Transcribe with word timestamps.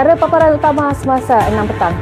Antara 0.00 0.16
paparan 0.16 0.56
utama 0.56 0.96
semasa 0.96 1.36
6 1.52 1.60
petang. 1.76 1.92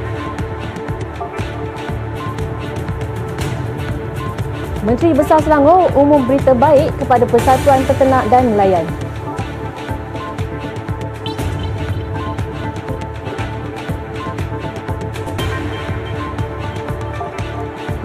Menteri 4.87 5.11
Besar 5.11 5.43
Selangor 5.43 5.91
umum 5.99 6.23
berita 6.23 6.55
baik 6.55 6.95
kepada 6.95 7.27
Persatuan 7.27 7.83
Peternak 7.91 8.23
dan 8.31 8.55
Nelayan. 8.55 8.87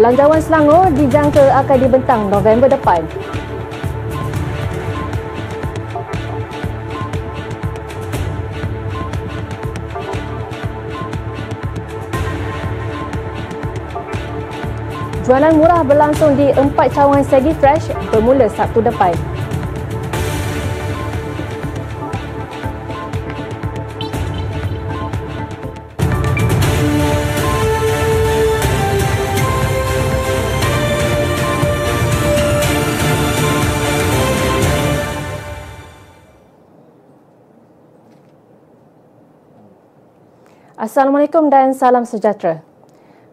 Belanjawan 0.02 0.42
Selangor 0.42 0.90
dijangka 0.98 1.54
akan 1.54 1.78
dibentang 1.78 2.34
November 2.34 2.66
depan. 2.66 3.06
Jualan 15.24 15.56
murah 15.56 15.88
berlangsung 15.88 16.36
di 16.36 16.52
empat 16.52 17.00
cawangan 17.00 17.24
Segi 17.24 17.56
Fresh 17.56 17.88
bermula 18.12 18.52
Sabtu 18.52 18.84
depan. 18.84 19.16
Assalamualaikum 40.76 41.48
dan 41.48 41.72
salam 41.72 42.04
sejahtera. 42.04 42.73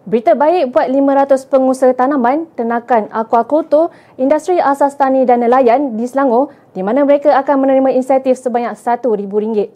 Berita 0.09 0.33
baik 0.33 0.73
buat 0.73 0.89
500 0.89 1.45
pengusaha 1.53 1.93
tanaman, 1.93 2.49
ternakan, 2.57 3.13
aquakultur, 3.13 3.93
industri 4.17 4.57
asas 4.57 4.97
tani 4.97 5.29
dan 5.29 5.45
nelayan 5.45 6.01
di 6.01 6.09
Selangor 6.09 6.49
di 6.73 6.81
mana 6.81 7.05
mereka 7.05 7.37
akan 7.37 7.69
menerima 7.69 7.93
insentif 7.93 8.41
sebanyak 8.41 8.73
RM1,000. 8.81 9.69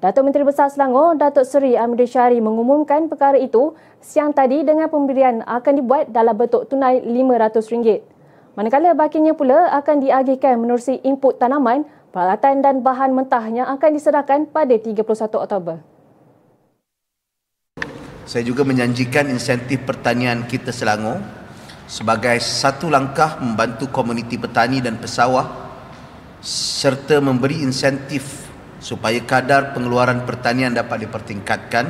Datuk 0.00 0.24
Menteri 0.24 0.48
Besar 0.48 0.72
Selangor, 0.72 1.20
Datuk 1.20 1.44
Seri 1.44 1.76
Amir 1.76 2.08
Syari 2.08 2.40
mengumumkan 2.40 3.12
perkara 3.12 3.36
itu 3.36 3.76
siang 4.00 4.32
tadi 4.32 4.64
dengan 4.64 4.88
pemberian 4.88 5.44
akan 5.44 5.72
dibuat 5.76 6.16
dalam 6.16 6.32
bentuk 6.32 6.64
tunai 6.72 7.04
RM500. 7.04 8.00
Manakala 8.56 8.96
bakinya 8.96 9.36
pula 9.36 9.68
akan 9.76 10.00
diagihkan 10.00 10.56
menerusi 10.64 10.96
input 11.04 11.36
tanaman, 11.36 11.84
peralatan 12.08 12.64
dan 12.64 12.80
bahan 12.80 13.12
mentah 13.12 13.44
yang 13.52 13.68
akan 13.68 13.90
diserahkan 13.92 14.48
pada 14.48 14.80
31 14.80 15.04
Oktober. 15.36 15.97
Saya 18.28 18.44
juga 18.44 18.60
menjanjikan 18.60 19.24
insentif 19.32 19.88
pertanian 19.88 20.44
kita 20.44 20.68
Selangor 20.68 21.16
sebagai 21.88 22.36
satu 22.44 22.92
langkah 22.92 23.40
membantu 23.40 23.88
komuniti 23.88 24.36
petani 24.36 24.84
dan 24.84 25.00
pesawah 25.00 25.48
serta 26.44 27.24
memberi 27.24 27.64
insentif 27.64 28.44
supaya 28.84 29.16
kadar 29.24 29.72
pengeluaran 29.72 30.28
pertanian 30.28 30.76
dapat 30.76 31.08
dipertingkatkan. 31.08 31.88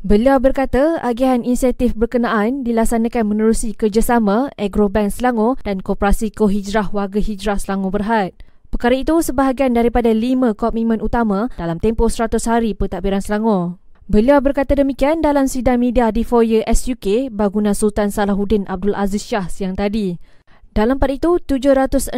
Beliau 0.00 0.40
berkata 0.40 0.96
agihan 1.04 1.44
insentif 1.44 1.92
berkenaan 1.92 2.64
dilaksanakan 2.64 3.36
menerusi 3.36 3.76
kerjasama 3.76 4.48
Agrobank 4.56 5.12
Selangor 5.12 5.60
dan 5.60 5.84
Koperasi 5.84 6.32
Kohijrah 6.32 6.88
Warga 6.88 7.20
Hijrah 7.20 7.60
Selangor 7.60 7.92
Berhad. 7.92 8.32
Perkara 8.72 8.96
itu 8.96 9.20
sebahagian 9.20 9.76
daripada 9.76 10.08
lima 10.08 10.56
komitmen 10.56 11.04
utama 11.04 11.52
dalam 11.60 11.76
tempoh 11.76 12.08
100 12.08 12.40
hari 12.48 12.72
pentadbiran 12.72 13.20
Selangor. 13.20 13.76
Beliau 14.06 14.38
berkata 14.38 14.78
demikian 14.78 15.18
dalam 15.18 15.50
sidang 15.50 15.82
media 15.82 16.14
di 16.14 16.22
foyer 16.22 16.62
SUK 16.62 17.26
Baguna 17.34 17.74
Sultan 17.74 18.14
Salahuddin 18.14 18.62
Abdul 18.70 18.94
Aziz 18.94 19.26
Shah 19.26 19.50
siang 19.50 19.74
tadi. 19.74 20.14
Dalam 20.70 21.02
pada 21.02 21.10
itu, 21.10 21.42
760 21.42 22.14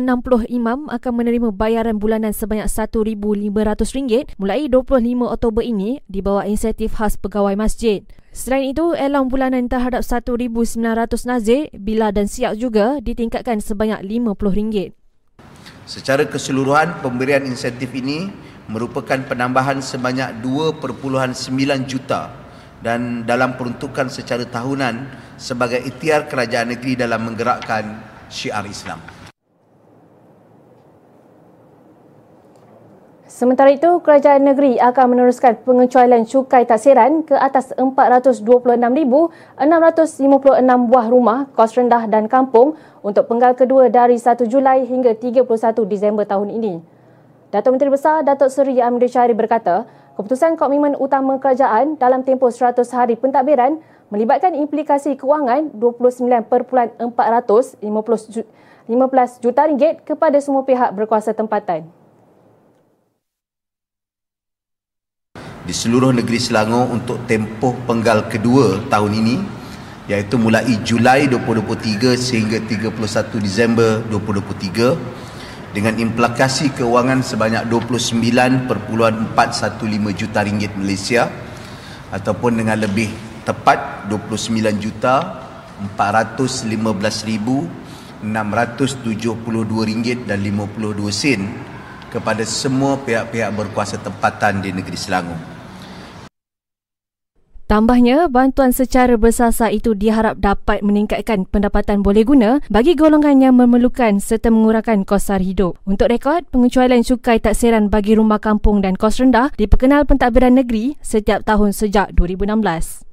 imam 0.53 0.85
akan 0.93 1.13
menerima 1.17 1.49
bayaran 1.49 1.97
bulanan 1.97 2.37
sebanyak 2.37 2.69
RM1,500 2.69 4.37
mulai 4.37 4.69
25 4.69 5.01
Oktober 5.33 5.65
ini 5.65 6.05
di 6.05 6.21
bawah 6.21 6.45
insentif 6.45 7.01
khas 7.01 7.17
pegawai 7.17 7.57
masjid. 7.57 8.05
Selain 8.37 8.69
itu, 8.69 8.93
elang 8.93 9.33
bulanan 9.33 9.73
terhadap 9.73 10.05
1,900 10.05 10.45
nazir 11.25 11.73
bila 11.73 12.13
dan 12.13 12.29
siap 12.29 12.53
juga 12.61 13.01
ditingkatkan 13.01 13.65
sebanyak 13.65 14.05
RM50. 14.05 14.93
Secara 15.89 16.29
keseluruhan, 16.29 17.01
pemberian 17.01 17.49
insentif 17.49 17.97
ini 17.97 18.29
merupakan 18.69 19.17
penambahan 19.25 19.81
sebanyak 19.81 20.45
2.9 20.45 21.89
juta 21.89 22.31
dan 22.85 23.25
dalam 23.25 23.57
peruntukan 23.59 24.07
secara 24.13 24.45
tahunan 24.45 25.09
sebagai 25.41 25.83
ikhtiar 25.83 26.29
kerajaan 26.29 26.77
negeri 26.77 26.95
dalam 26.95 27.27
menggerakkan 27.27 27.99
syiar 28.29 28.69
Islam. 28.69 29.01
Sementara 33.39 33.71
itu, 33.71 34.03
kerajaan 34.03 34.51
negeri 34.51 34.83
akan 34.83 35.15
meneruskan 35.15 35.63
pengecualian 35.63 36.27
cukai 36.27 36.67
taksiran 36.67 37.23
ke 37.23 37.39
atas 37.39 37.71
426,656 37.79 39.63
buah 40.91 41.07
rumah 41.07 41.47
kos 41.55 41.79
rendah 41.79 42.11
dan 42.11 42.27
kampung 42.27 42.75
untuk 42.99 43.31
penggal 43.31 43.55
kedua 43.55 43.95
dari 43.95 44.19
1 44.19 44.43
Julai 44.51 44.83
hingga 44.91 45.15
31 45.15 45.47
Disember 45.87 46.27
tahun 46.27 46.51
ini. 46.51 46.98
Datuk 47.49 47.81
Menteri 47.81 47.89
Besar 47.89 48.21
Datuk 48.29 48.53
Seri 48.53 48.77
Amir 48.77 49.09
Syahri 49.09 49.33
berkata, 49.33 49.89
keputusan 50.21 50.61
komitmen 50.61 50.93
utama 51.01 51.41
kerajaan 51.41 51.97
dalam 51.97 52.21
tempoh 52.21 52.53
100 52.53 52.85
hari 52.93 53.17
pentadbiran 53.17 53.81
melibatkan 54.13 54.53
implikasi 54.53 55.17
kewangan 55.17 55.73
29.415 55.73 57.01
juta 59.41 59.63
ringgit 59.65 60.05
kepada 60.05 60.37
semua 60.45 60.61
pihak 60.69 60.93
berkuasa 60.93 61.33
tempatan. 61.33 61.89
Di 65.65 65.73
seluruh 65.73 66.13
negeri 66.13 66.37
Selangor 66.37 66.93
untuk 66.93 67.25
tempoh 67.25 67.73
penggal 67.89 68.29
kedua 68.29 68.77
tahun 68.93 69.25
ini 69.25 69.37
iaitu 70.05 70.37
mulai 70.37 70.77
Julai 70.85 71.25
2023 71.33 72.13
sehingga 72.13 72.61
31 72.61 72.93
Disember 73.41 74.05
2023 74.13 75.28
dengan 75.79 75.95
implikasi 75.95 76.75
kewangan 76.75 77.23
sebanyak 77.23 77.71
29.415 77.71 78.67
juta 80.19 80.43
ringgit 80.43 80.75
Malaysia 80.75 81.31
ataupun 82.11 82.59
dengan 82.59 82.83
lebih 82.83 83.07
tepat 83.47 84.11
29 84.11 84.59
juta 84.83 85.39
415,672 85.95 88.27
ringgit 89.87 90.27
dan 90.27 90.43
52 90.43 90.99
sen 91.15 91.47
kepada 92.11 92.43
semua 92.43 92.99
pihak-pihak 92.99 93.55
berkuasa 93.55 94.03
tempatan 94.03 94.59
di 94.59 94.75
negeri 94.75 94.99
Selangor. 94.99 95.58
Tambahnya, 97.69 98.33
bantuan 98.33 98.73
secara 98.73 99.21
bersasar 99.21 99.77
itu 99.77 99.93
diharap 99.93 100.41
dapat 100.41 100.81
meningkatkan 100.81 101.45
pendapatan 101.45 102.01
boleh 102.01 102.25
guna 102.25 102.65
bagi 102.73 102.97
golongan 102.97 103.45
yang 103.45 103.61
memerlukan 103.61 104.25
serta 104.25 104.49
mengurangkan 104.49 105.05
kos 105.05 105.29
sara 105.29 105.45
hidup. 105.45 105.77
Untuk 105.85 106.09
rekod, 106.09 106.49
pengecualian 106.49 107.05
cukai 107.05 107.37
taksiran 107.37 107.93
bagi 107.93 108.17
rumah 108.17 108.41
kampung 108.41 108.81
dan 108.81 108.97
kos 108.97 109.21
rendah 109.21 109.53
diperkenal 109.61 110.09
pentadbiran 110.09 110.57
negeri 110.57 110.97
setiap 111.05 111.45
tahun 111.45 111.77
sejak 111.77 112.17
2016. 112.17 113.05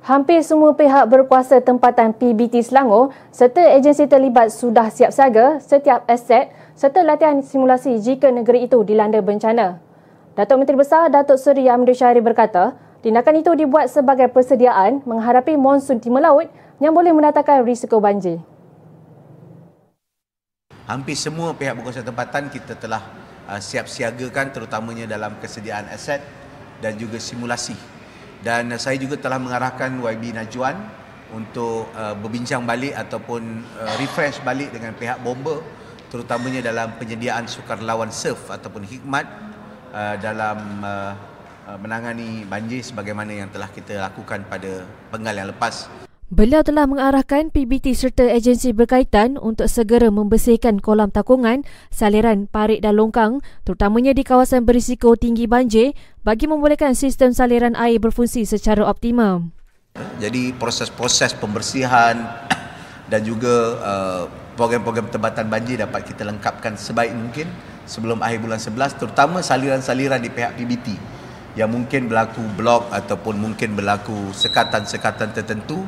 Hampir 0.00 0.40
semua 0.40 0.72
pihak 0.80 1.12
berkuasa 1.12 1.60
tempatan 1.60 2.16
PBT 2.16 2.64
Selangor 2.64 3.12
serta 3.28 3.76
agensi 3.76 4.08
terlibat 4.08 4.48
sudah 4.48 4.88
siap 4.88 5.12
siaga 5.12 5.60
setiap 5.60 6.08
aset 6.08 6.48
serta 6.72 7.04
latihan 7.04 7.44
simulasi 7.44 8.00
jika 8.00 8.32
negeri 8.32 8.64
itu 8.64 8.80
dilanda 8.80 9.20
bencana. 9.20 9.89
Datuk 10.30 10.62
Menteri 10.62 10.78
Besar 10.78 11.10
Datuk 11.10 11.42
Seri 11.42 11.66
Amir 11.66 11.90
Syahri 11.90 12.22
berkata, 12.22 12.78
tindakan 13.02 13.42
itu 13.42 13.50
dibuat 13.58 13.90
sebagai 13.90 14.30
persediaan 14.30 15.02
menghadapi 15.02 15.58
monsun 15.58 15.98
timur 15.98 16.22
laut 16.22 16.46
yang 16.78 16.94
boleh 16.94 17.10
mendatangkan 17.10 17.66
risiko 17.66 17.98
banjir. 17.98 18.38
Hampir 20.86 21.18
semua 21.18 21.50
pihak 21.50 21.74
berkuasa 21.74 22.06
tempatan 22.06 22.46
kita 22.46 22.78
telah 22.78 23.02
uh, 23.50 23.58
siap 23.58 23.90
siagakan 23.90 24.54
terutamanya 24.54 25.10
dalam 25.10 25.34
kesediaan 25.42 25.90
aset 25.90 26.22
dan 26.78 26.94
juga 26.94 27.18
simulasi. 27.18 27.74
Dan 28.38 28.70
uh, 28.70 28.78
saya 28.78 29.02
juga 29.02 29.18
telah 29.18 29.42
mengarahkan 29.42 29.98
YB 29.98 30.30
Najwan 30.30 30.78
untuk 31.34 31.90
uh, 31.98 32.14
berbincang 32.14 32.62
balik 32.62 32.94
ataupun 32.94 33.66
uh, 33.82 33.94
refresh 33.98 34.38
balik 34.46 34.70
dengan 34.70 34.94
pihak 34.94 35.18
bomber 35.26 35.58
terutamanya 36.10 36.70
dalam 36.70 36.94
penyediaan 36.98 37.46
sukarelawan 37.46 38.10
surf 38.10 38.50
ataupun 38.50 38.82
hikmat 38.82 39.49
uh, 39.92 40.16
dalam 40.18 40.58
uh, 40.82 41.12
uh, 41.66 41.78
menangani 41.78 42.46
banjir 42.46 42.82
sebagaimana 42.82 43.30
yang 43.34 43.48
telah 43.50 43.68
kita 43.70 43.98
lakukan 43.98 44.46
pada 44.46 44.86
penggal 45.10 45.34
yang 45.34 45.50
lepas. 45.50 45.90
Beliau 46.30 46.62
telah 46.62 46.86
mengarahkan 46.86 47.50
PBT 47.50 47.90
serta 47.90 48.22
agensi 48.30 48.70
berkaitan 48.70 49.34
untuk 49.34 49.66
segera 49.66 50.14
membersihkan 50.14 50.78
kolam 50.78 51.10
takungan, 51.10 51.66
saliran 51.90 52.46
parit 52.46 52.86
dan 52.86 52.94
longkang 52.94 53.42
terutamanya 53.66 54.14
di 54.14 54.22
kawasan 54.22 54.62
berisiko 54.62 55.18
tinggi 55.18 55.50
banjir 55.50 55.90
bagi 56.22 56.46
membolehkan 56.46 56.94
sistem 56.94 57.34
saliran 57.34 57.74
air 57.74 57.98
berfungsi 57.98 58.46
secara 58.46 58.86
optimum. 58.86 59.50
Jadi 60.22 60.54
proses-proses 60.54 61.34
pembersihan 61.34 62.22
dan 63.10 63.26
juga 63.26 63.54
uh, 63.82 64.22
program-program 64.54 65.10
tebatan 65.10 65.50
banjir 65.50 65.82
dapat 65.82 66.14
kita 66.14 66.22
lengkapkan 66.22 66.78
sebaik 66.78 67.10
mungkin 67.10 67.50
sebelum 67.90 68.22
akhir 68.22 68.46
bulan 68.46 68.62
11 68.62 69.02
terutama 69.02 69.42
saliran-saliran 69.42 70.22
di 70.22 70.30
pihak 70.30 70.54
PBT 70.54 70.94
yang 71.58 71.74
mungkin 71.74 72.06
berlaku 72.06 72.46
blok 72.54 72.86
ataupun 72.94 73.34
mungkin 73.34 73.74
berlaku 73.74 74.30
sekatan-sekatan 74.30 75.34
tertentu 75.34 75.82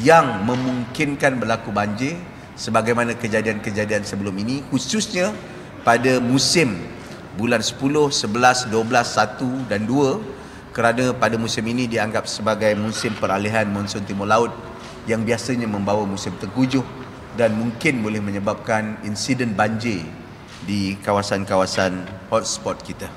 yang 0.00 0.48
memungkinkan 0.48 1.36
berlaku 1.36 1.68
banjir 1.68 2.16
sebagaimana 2.56 3.12
kejadian-kejadian 3.20 4.08
sebelum 4.08 4.32
ini 4.40 4.64
khususnya 4.72 5.36
pada 5.84 6.16
musim 6.16 6.80
bulan 7.36 7.60
10, 7.60 7.76
11, 8.08 8.72
12, 8.72 8.72
1 8.72 9.68
dan 9.68 9.84
2 9.84 10.72
kerana 10.72 11.12
pada 11.12 11.36
musim 11.36 11.68
ini 11.68 11.84
dianggap 11.84 12.24
sebagai 12.24 12.72
musim 12.80 13.12
peralihan 13.12 13.68
monsun 13.68 14.08
timur 14.08 14.24
laut 14.24 14.52
yang 15.04 15.20
biasanya 15.20 15.68
membawa 15.68 16.08
musim 16.08 16.32
tengkujuh 16.40 16.80
dan 17.36 17.52
mungkin 17.52 18.00
boleh 18.00 18.24
menyebabkan 18.24 18.96
insiden 19.04 19.52
banjir 19.52 20.00
di 20.62 20.94
kawasan-kawasan 21.02 22.06
hotspot 22.30 22.78
kita. 22.86 23.10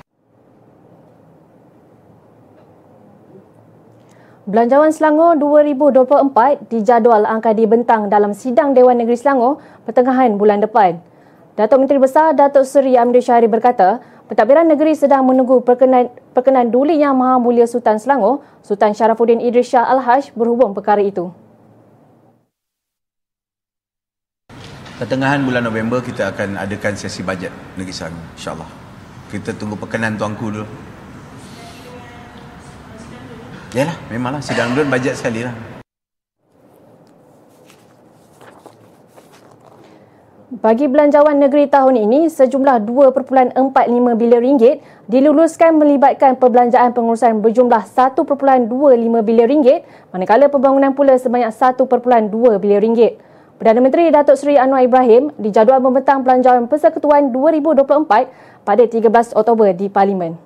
Belanjawan 4.46 4.94
Selangor 4.94 5.34
2024 5.42 6.70
dijadual 6.70 7.26
akan 7.26 7.54
dibentang 7.58 8.06
dalam 8.06 8.30
sidang 8.30 8.78
Dewan 8.78 8.94
Negeri 8.94 9.18
Selangor 9.18 9.58
pertengahan 9.82 10.38
bulan 10.38 10.62
depan. 10.62 11.02
Datuk 11.58 11.82
Menteri 11.82 11.98
Besar 11.98 12.30
Datuk 12.30 12.62
Seri 12.62 12.94
Amir 12.94 13.18
Syahri 13.18 13.50
berkata, 13.50 13.98
pentadbiran 14.30 14.70
negeri 14.70 14.94
sedang 14.94 15.26
menunggu 15.26 15.66
perkenan, 15.66 16.14
perkenan 16.30 16.70
Duli 16.70 16.98
Yang 17.02 17.14
Maha 17.18 17.42
Mulia 17.42 17.66
Sultan 17.66 17.98
Selangor, 17.98 18.42
Sultan 18.62 18.94
Syarafuddin 18.94 19.42
Idris 19.42 19.74
Shah 19.74 19.82
Al-Haj 19.82 20.30
berhubung 20.38 20.78
perkara 20.78 21.02
itu. 21.02 21.34
Pertengahan 24.96 25.44
bulan 25.44 25.60
November 25.60 26.00
kita 26.00 26.32
akan 26.32 26.56
adakan 26.56 26.96
sesi 26.96 27.20
bajet 27.20 27.52
negeri 27.76 27.92
Selangor, 27.92 28.32
insyaAllah. 28.32 28.70
Kita 29.28 29.52
tunggu 29.52 29.76
perkenan 29.76 30.16
tuanku 30.16 30.48
dulu. 30.48 30.64
Yalah, 33.76 33.92
memanglah 34.08 34.40
sidang 34.40 34.72
dun 34.72 34.88
bajet 34.88 35.20
sekali 35.20 35.44
lah. 35.44 35.52
Bagi 40.64 40.88
belanjawan 40.88 41.44
negeri 41.44 41.68
tahun 41.68 42.00
ini, 42.08 42.32
sejumlah 42.32 42.88
2.45 42.88 43.52
bilion 44.16 44.40
ringgit 44.40 44.80
diluluskan 45.12 45.76
melibatkan 45.76 46.40
perbelanjaan 46.40 46.96
pengurusan 46.96 47.44
berjumlah 47.44 47.84
1.25 47.84 48.64
bilion 49.20 49.48
ringgit 49.52 49.84
manakala 50.08 50.48
pembangunan 50.48 50.96
pula 50.96 51.20
sebanyak 51.20 51.52
1.2 51.52 52.32
bilion 52.56 52.80
ringgit. 52.80 53.20
Perdana 53.56 53.80
Menteri 53.80 54.12
Datuk 54.12 54.36
Seri 54.36 54.60
Anwar 54.60 54.84
Ibrahim 54.84 55.32
dijadual 55.40 55.80
membentang 55.80 56.20
belanjawan 56.20 56.68
Persekutuan 56.68 57.32
2024 57.32 58.28
pada 58.68 58.82
13 58.84 59.32
Oktober 59.32 59.72
di 59.72 59.88
Parlimen. 59.88 60.36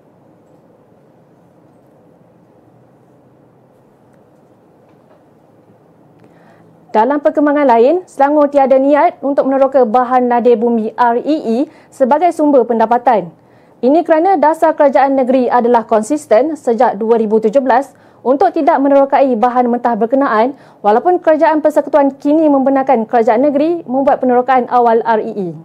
Dalam 6.94 7.18
perkembangan 7.22 7.66
lain, 7.66 8.02
Selangor 8.06 8.50
tiada 8.50 8.78
niat 8.78 9.18
untuk 9.22 9.46
meneroka 9.46 9.82
bahan 9.86 10.30
nadir 10.30 10.58
bumi 10.58 10.94
REE 10.94 11.66
sebagai 11.90 12.30
sumber 12.30 12.62
pendapatan. 12.62 13.30
Ini 13.82 14.06
kerana 14.06 14.38
dasar 14.38 14.74
kerajaan 14.78 15.18
negeri 15.18 15.50
adalah 15.50 15.82
konsisten 15.82 16.54
sejak 16.54 16.94
2017 16.94 17.58
untuk 18.20 18.52
tidak 18.52 18.76
menerokai 18.78 19.32
bahan 19.36 19.68
mentah 19.68 19.96
berkenaan 19.96 20.56
walaupun 20.84 21.20
kerajaan 21.20 21.64
persekutuan 21.64 22.16
kini 22.16 22.46
membenarkan 22.46 23.08
kerajaan 23.08 23.44
negeri 23.46 23.84
membuat 23.84 24.20
penerokaan 24.20 24.68
awal 24.68 25.00
REE. 25.04 25.56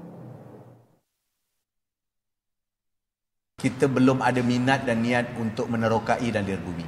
Kita 3.56 3.90
belum 3.90 4.22
ada 4.22 4.40
minat 4.46 4.86
dan 4.86 5.02
niat 5.02 5.36
untuk 5.42 5.72
menerokai 5.72 6.30
nadir 6.30 6.62
bumi. 6.62 6.86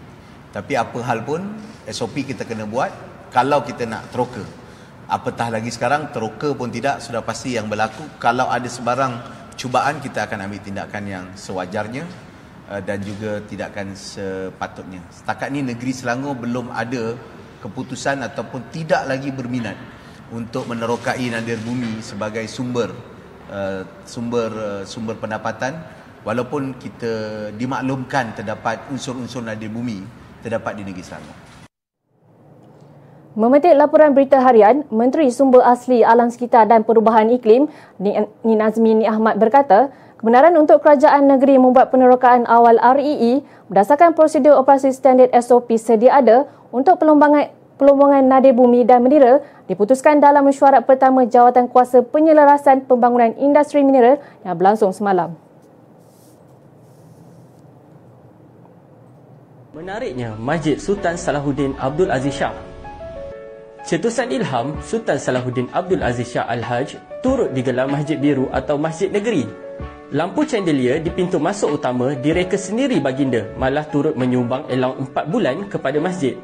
Tapi 0.53 0.73
apa 0.77 0.99
hal 1.03 1.25
pun, 1.25 1.43
SOP 1.89 2.21
kita 2.27 2.45
kena 2.45 2.69
buat 2.69 2.91
kalau 3.31 3.63
kita 3.65 3.83
nak 3.83 4.07
teroka 4.13 4.45
apatah 5.07 5.47
lagi 5.55 5.71
sekarang 5.71 6.11
teroka 6.11 6.51
pun 6.51 6.67
tidak 6.67 6.99
sudah 6.99 7.23
pasti 7.23 7.55
yang 7.55 7.71
berlaku 7.71 8.03
kalau 8.19 8.51
ada 8.51 8.67
sebarang 8.67 9.23
cubaan 9.55 10.03
kita 10.03 10.27
akan 10.27 10.47
ambil 10.47 10.59
tindakan 10.59 11.03
yang 11.07 11.25
sewajarnya 11.33 12.03
uh, 12.69 12.81
dan 12.83 12.99
juga 13.01 13.41
tidakkan 13.47 13.95
sepatutnya. 13.95 15.01
Setakat 15.11 15.49
ni 15.51 15.63
negeri 15.63 15.91
Selangor 15.95 16.35
belum 16.37 16.69
ada 16.71 17.15
keputusan 17.63 18.21
ataupun 18.21 18.69
tidak 18.69 19.07
lagi 19.09 19.33
berminat 19.33 19.75
untuk 20.29 20.67
menerokai 20.67 21.31
nadir 21.31 21.57
bumi 21.63 22.03
sebagai 22.03 22.43
sumber 22.51 22.91
uh, 23.49 23.87
sumber 24.03 24.49
uh, 24.53 24.83
sumber 24.83 25.15
pendapatan. 25.17 25.95
Walaupun 26.27 26.75
kita 26.75 27.13
dimaklumkan 27.55 28.35
terdapat 28.35 28.91
unsur-unsur 28.91 29.39
nadir 29.39 29.71
bumi 29.71 30.03
terdapat 30.43 30.75
di 30.75 30.83
negeri 30.83 31.03
Selangor. 31.07 31.37
Memetik 33.37 33.77
laporan 33.77 34.17
berita 34.17 34.41
harian, 34.41 34.81
Menteri 34.89 35.29
Sumber 35.29 35.61
Asli 35.61 36.01
Alam 36.01 36.33
Sekitar 36.33 36.65
dan 36.65 36.81
Perubahan 36.81 37.29
Iklim, 37.29 37.69
Ni 38.01 38.55
Nazmi 38.57 38.97
Ni 38.97 39.05
Ahmad 39.05 39.37
berkata, 39.37 39.93
kebenaran 40.17 40.53
untuk 40.57 40.81
kerajaan 40.81 41.29
negeri 41.29 41.61
membuat 41.61 41.93
penerokaan 41.93 42.43
awal 42.49 42.77
REE 42.77 43.45
berdasarkan 43.69 44.17
prosedur 44.17 44.57
operasi 44.57 44.89
standard 44.93 45.29
SOP 45.37 45.77
sedia 45.77 46.17
ada 46.17 46.49
untuk 46.73 46.97
pelombangan 46.97 47.53
pelombangan 47.77 48.25
nadir 48.25 48.57
bumi 48.57 48.83
dan 48.83 49.05
mendira 49.05 49.45
diputuskan 49.69 50.17
dalam 50.17 50.49
mesyuarat 50.49 50.83
pertama 50.89 51.29
Jawatan 51.29 51.69
Kuasa 51.69 52.01
Penyelarasan 52.01 52.89
Pembangunan 52.89 53.37
Industri 53.37 53.85
Mineral 53.85 54.17
yang 54.41 54.57
berlangsung 54.57 54.89
semalam. 54.91 55.37
Menariknya, 59.77 60.33
Masjid 60.41 60.81
Sultan 60.81 61.13
Salahuddin 61.13 61.77
Abdul 61.77 62.09
Aziz 62.09 62.33
Shah 62.33 62.49
Cetusan 63.85 64.33
ilham 64.33 64.73
Sultan 64.81 65.21
Salahuddin 65.21 65.69
Abdul 65.69 66.01
Aziz 66.01 66.33
Shah 66.33 66.49
Al-Haj 66.49 66.97
turut 67.21 67.53
digelar 67.53 67.85
Masjid 67.85 68.17
Biru 68.17 68.49
atau 68.49 68.75
Masjid 68.75 69.07
Negeri. 69.07 69.66
Lampu 70.07 70.47
chandelier 70.47 71.03
di 71.03 71.11
pintu 71.11 71.35
masuk 71.35 71.83
utama 71.83 72.15
direka 72.15 72.55
sendiri 72.55 72.95
baginda 73.03 73.43
malah 73.59 73.83
turut 73.83 74.15
menyumbang 74.15 74.63
elang 74.71 75.03
4 75.03 75.11
bulan 75.27 75.67
kepada 75.67 75.99
masjid. 75.99 76.39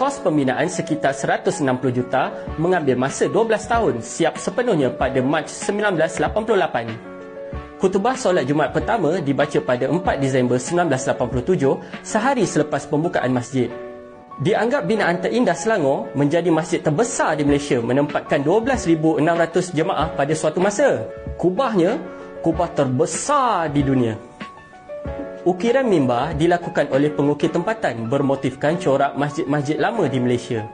Kos 0.00 0.16
pembinaan 0.24 0.64
sekitar 0.64 1.12
160 1.12 1.60
juta 1.92 2.32
mengambil 2.56 2.96
masa 2.96 3.28
12 3.28 3.52
tahun 3.68 3.94
siap 4.00 4.40
sepenuhnya 4.40 4.88
pada 4.96 5.20
Mac 5.20 5.52
1988. 5.52 7.76
Kutubah 7.76 8.16
solat 8.16 8.48
Jumaat 8.48 8.72
pertama 8.72 9.20
dibaca 9.20 9.60
pada 9.60 9.84
4 9.84 10.00
Disember 10.16 10.56
1987 10.56 11.84
sehari 12.00 12.48
selepas 12.48 12.88
pembukaan 12.88 13.28
masjid. 13.28 13.68
Dianggap 14.40 14.88
binaan 14.88 15.20
terindah 15.20 15.52
Selangor 15.52 16.08
menjadi 16.16 16.48
masjid 16.48 16.80
terbesar 16.80 17.36
di 17.36 17.44
Malaysia 17.44 17.76
menempatkan 17.76 18.40
12,600 18.40 19.20
jemaah 19.76 20.16
pada 20.16 20.32
suatu 20.32 20.64
masa. 20.64 21.04
Kubahnya, 21.36 22.00
kubah 22.40 22.72
terbesar 22.72 23.68
di 23.72 23.84
dunia. 23.84 24.16
Ukiran 25.40 25.88
mimbar 25.88 26.36
dilakukan 26.36 26.92
oleh 26.92 27.08
pengukir 27.08 27.48
tempatan 27.48 28.12
bermotifkan 28.12 28.76
corak 28.76 29.16
masjid-masjid 29.16 29.80
lama 29.80 30.04
di 30.04 30.20
Malaysia. 30.20 30.68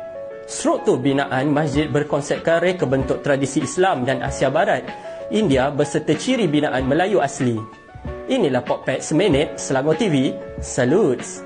Struktur 0.47 0.99
binaan 0.99 1.51
masjid 1.55 1.87
berkonsepkan 1.87 2.63
reka 2.63 2.87
bentuk 2.87 3.23
tradisi 3.23 3.63
Islam 3.63 4.03
dan 4.03 4.23
Asia 4.23 4.51
Barat, 4.51 4.83
India 5.31 5.71
berserta 5.71 6.19
ciri 6.19 6.51
binaan 6.51 6.87
Melayu 6.87 7.23
asli. 7.23 7.59
Inilah 8.27 8.67
Popet 8.67 9.07
Seminit 9.07 9.55
Selangor 9.55 9.95
TV. 9.95 10.35
Salutes! 10.59 11.46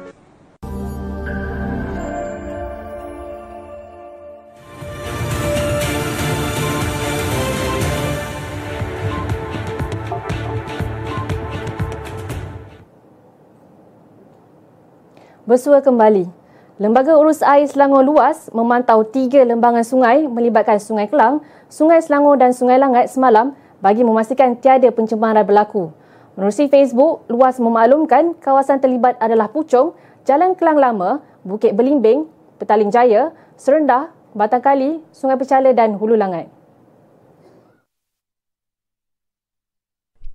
Bersua 15.48 15.80
kembali. 15.80 16.28
Lembaga 16.76 17.16
Urus 17.16 17.40
Air 17.40 17.64
Selangor 17.64 18.04
Luas 18.04 18.52
memantau 18.52 19.00
tiga 19.08 19.40
lembangan 19.40 19.80
sungai 19.80 20.28
melibatkan 20.28 20.76
Sungai 20.76 21.08
Kelang, 21.08 21.40
Sungai 21.72 21.96
Selangor 22.04 22.36
dan 22.36 22.52
Sungai 22.52 22.76
Langat 22.76 23.08
semalam 23.08 23.56
bagi 23.80 24.04
memastikan 24.04 24.52
tiada 24.60 24.92
pencemaran 24.92 25.40
berlaku. 25.40 25.96
Menerusi 26.36 26.68
Facebook, 26.68 27.24
Luas 27.32 27.56
memaklumkan 27.56 28.36
kawasan 28.36 28.84
terlibat 28.84 29.16
adalah 29.16 29.48
Puchong, 29.48 29.96
Jalan 30.28 30.52
Kelang 30.52 30.76
Lama, 30.76 31.24
Bukit 31.40 31.72
Belimbing, 31.72 32.28
Petaling 32.60 32.92
Jaya, 32.92 33.32
Serendah, 33.56 34.12
Batang 34.36 34.60
Kali, 34.60 35.00
Sungai 35.08 35.40
Pecala 35.40 35.72
dan 35.72 35.96
Hulu 35.96 36.20
Langat. 36.20 36.59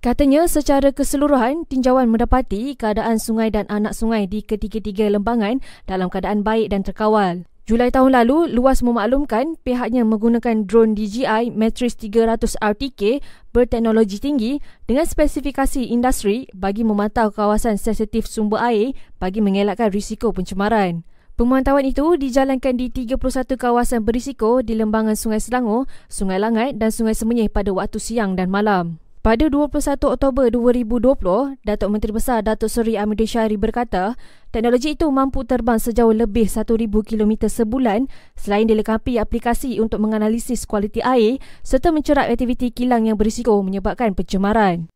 Katanya 0.06 0.46
secara 0.46 0.94
keseluruhan, 0.94 1.66
tinjauan 1.66 2.06
mendapati 2.06 2.78
keadaan 2.78 3.18
sungai 3.18 3.50
dan 3.50 3.66
anak 3.66 3.90
sungai 3.90 4.30
di 4.30 4.38
ketiga-tiga 4.38 5.10
lembangan 5.10 5.58
dalam 5.90 6.06
keadaan 6.06 6.46
baik 6.46 6.70
dan 6.70 6.86
terkawal. 6.86 7.42
Julai 7.66 7.90
tahun 7.90 8.14
lalu, 8.14 8.54
Luas 8.54 8.86
memaklumkan 8.86 9.58
pihaknya 9.66 10.06
menggunakan 10.06 10.62
drone 10.62 10.94
DJI 10.94 11.50
Matrix 11.50 11.98
300 11.98 12.54
RTK 12.54 13.18
berteknologi 13.50 14.22
tinggi 14.22 14.62
dengan 14.86 15.10
spesifikasi 15.10 15.90
industri 15.90 16.46
bagi 16.54 16.86
memantau 16.86 17.34
kawasan 17.34 17.74
sensitif 17.74 18.30
sumber 18.30 18.62
air 18.62 18.94
bagi 19.18 19.42
mengelakkan 19.42 19.90
risiko 19.90 20.30
pencemaran. 20.30 21.02
Pemantauan 21.34 21.82
itu 21.82 22.14
dijalankan 22.14 22.78
di 22.78 22.94
31 22.94 23.18
kawasan 23.58 24.06
berisiko 24.06 24.62
di 24.62 24.78
lembangan 24.78 25.18
Sungai 25.18 25.42
Selangor, 25.42 25.90
Sungai 26.06 26.38
Langat 26.38 26.78
dan 26.78 26.94
Sungai 26.94 27.18
Semenyih 27.18 27.50
pada 27.50 27.74
waktu 27.74 27.98
siang 27.98 28.38
dan 28.38 28.54
malam. 28.54 29.02
Pada 29.26 29.50
21 29.50 29.74
Oktober 30.06 30.46
2020, 30.54 31.58
Datuk 31.66 31.90
Menteri 31.90 32.14
Besar 32.14 32.46
Datuk 32.46 32.70
Seri 32.70 32.94
Ahmad 32.94 33.18
Syari 33.18 33.58
berkata, 33.58 34.14
teknologi 34.54 34.94
itu 34.94 35.10
mampu 35.10 35.42
terbang 35.42 35.82
sejauh 35.82 36.14
lebih 36.14 36.46
1,000 36.46 36.86
km 36.86 37.50
sebulan 37.50 38.06
selain 38.38 38.70
dilengkapi 38.70 39.18
aplikasi 39.18 39.82
untuk 39.82 39.98
menganalisis 39.98 40.62
kualiti 40.62 41.02
air 41.02 41.42
serta 41.66 41.90
mencerat 41.90 42.30
aktiviti 42.30 42.70
kilang 42.70 43.10
yang 43.10 43.18
berisiko 43.18 43.58
menyebabkan 43.66 44.14
pencemaran. 44.14 44.86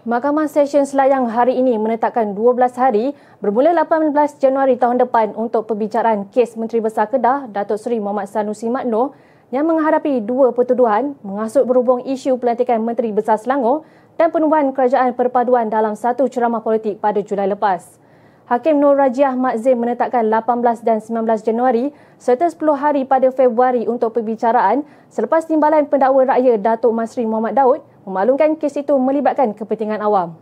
Mahkamah 0.00 0.48
Session 0.48 0.88
Selayang 0.88 1.28
hari 1.28 1.60
ini 1.60 1.76
menetapkan 1.76 2.32
12 2.32 2.56
hari 2.80 3.12
bermula 3.44 3.76
18 3.76 4.16
Januari 4.40 4.80
tahun 4.80 4.96
depan 4.96 5.36
untuk 5.36 5.68
pembicaraan 5.68 6.24
kes 6.32 6.56
Menteri 6.56 6.80
Besar 6.80 7.12
Kedah 7.12 7.52
Datuk 7.52 7.76
Seri 7.76 8.00
Muhammad 8.00 8.24
Sanusi 8.24 8.72
Makno 8.72 9.12
yang 9.52 9.68
menghadapi 9.68 10.24
dua 10.24 10.56
pertuduhan 10.56 11.20
mengasut 11.20 11.68
berhubung 11.68 12.00
isu 12.08 12.40
pelantikan 12.40 12.80
Menteri 12.80 13.12
Besar 13.12 13.36
Selangor 13.36 13.84
dan 14.16 14.32
penubuhan 14.32 14.72
kerajaan 14.72 15.12
perpaduan 15.12 15.68
dalam 15.68 15.92
satu 15.92 16.32
ceramah 16.32 16.64
politik 16.64 16.96
pada 16.96 17.20
Julai 17.20 17.52
lepas. 17.52 18.00
Hakim 18.48 18.80
Nur 18.80 18.96
Rajiah 18.96 19.36
Makzim 19.36 19.84
menetapkan 19.84 20.24
18 20.24 20.80
dan 20.80 21.04
19 21.04 21.44
Januari 21.44 21.92
serta 22.16 22.48
10 22.48 22.56
hari 22.72 23.04
pada 23.04 23.28
Februari 23.28 23.84
untuk 23.84 24.16
pembicaraan 24.16 24.80
selepas 25.12 25.44
timbalan 25.44 25.84
pendakwa 25.86 26.24
rakyat 26.24 26.56
Datuk 26.58 26.90
Masri 26.90 27.28
Muhammad 27.28 27.52
Daud 27.52 27.84
memaklumkan 28.04 28.56
kes 28.56 28.80
itu 28.80 28.94
melibatkan 28.96 29.52
kepentingan 29.52 30.00
awam. 30.00 30.36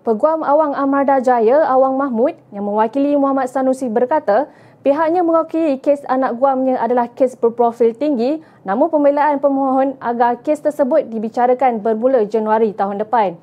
Peguam 0.00 0.40
Awang 0.40 0.72
Amarda 0.72 1.20
Jaya, 1.20 1.60
Awang 1.68 2.00
Mahmud 2.00 2.32
yang 2.56 2.64
mewakili 2.64 3.12
Muhammad 3.20 3.52
Sanusi 3.52 3.84
berkata, 3.92 4.48
pihaknya 4.80 5.20
mengakui 5.20 5.76
kes 5.76 6.08
anak 6.08 6.40
guamnya 6.40 6.80
adalah 6.80 7.04
kes 7.12 7.36
berprofil 7.36 7.92
tinggi 7.92 8.40
namun 8.64 8.88
pembelaan 8.88 9.36
pemohon 9.44 10.00
agar 10.00 10.40
kes 10.40 10.64
tersebut 10.64 11.04
dibicarakan 11.12 11.84
bermula 11.84 12.24
Januari 12.24 12.72
tahun 12.72 13.04
depan. 13.04 13.36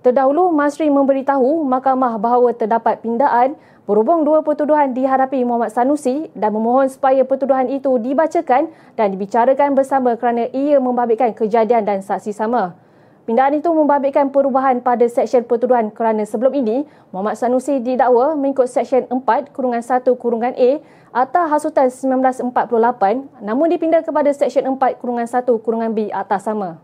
Terdahulu, 0.00 0.48
Masri 0.54 0.88
memberitahu 0.88 1.66
mahkamah 1.66 2.16
bahawa 2.16 2.56
terdapat 2.56 3.02
pindaan 3.02 3.58
Berhubung 3.90 4.22
dua 4.22 4.38
pertuduhan 4.46 4.94
dihadapi 4.94 5.42
Muhammad 5.42 5.74
Sanusi 5.74 6.30
dan 6.38 6.54
memohon 6.54 6.86
supaya 6.86 7.26
pertuduhan 7.26 7.66
itu 7.66 7.90
dibacakan 7.98 8.70
dan 8.94 9.10
dibicarakan 9.10 9.74
bersama 9.74 10.14
kerana 10.14 10.46
ia 10.54 10.78
membabitkan 10.78 11.34
kejadian 11.34 11.82
dan 11.82 11.98
saksi 11.98 12.30
sama. 12.30 12.78
Pindaan 13.26 13.58
itu 13.58 13.66
membabitkan 13.66 14.30
perubahan 14.30 14.78
pada 14.78 15.02
seksyen 15.10 15.42
pertuduhan 15.42 15.90
kerana 15.90 16.22
sebelum 16.22 16.54
ini 16.54 16.86
Muhammad 17.10 17.34
Sanusi 17.34 17.82
didakwa 17.82 18.38
mengikut 18.38 18.70
seksyen 18.70 19.10
4 19.10 19.50
kurungan 19.50 19.82
1 19.82 20.06
kurungan 20.14 20.54
A 20.54 20.70
atas 21.10 21.50
hasutan 21.50 21.90
1948 21.90 22.46
namun 23.42 23.66
dipindah 23.74 24.06
kepada 24.06 24.30
seksyen 24.30 24.70
4 24.70 25.02
kurungan 25.02 25.26
1 25.26 25.50
kurungan 25.66 25.90
B 25.90 26.14
atas 26.14 26.46
sama. 26.46 26.78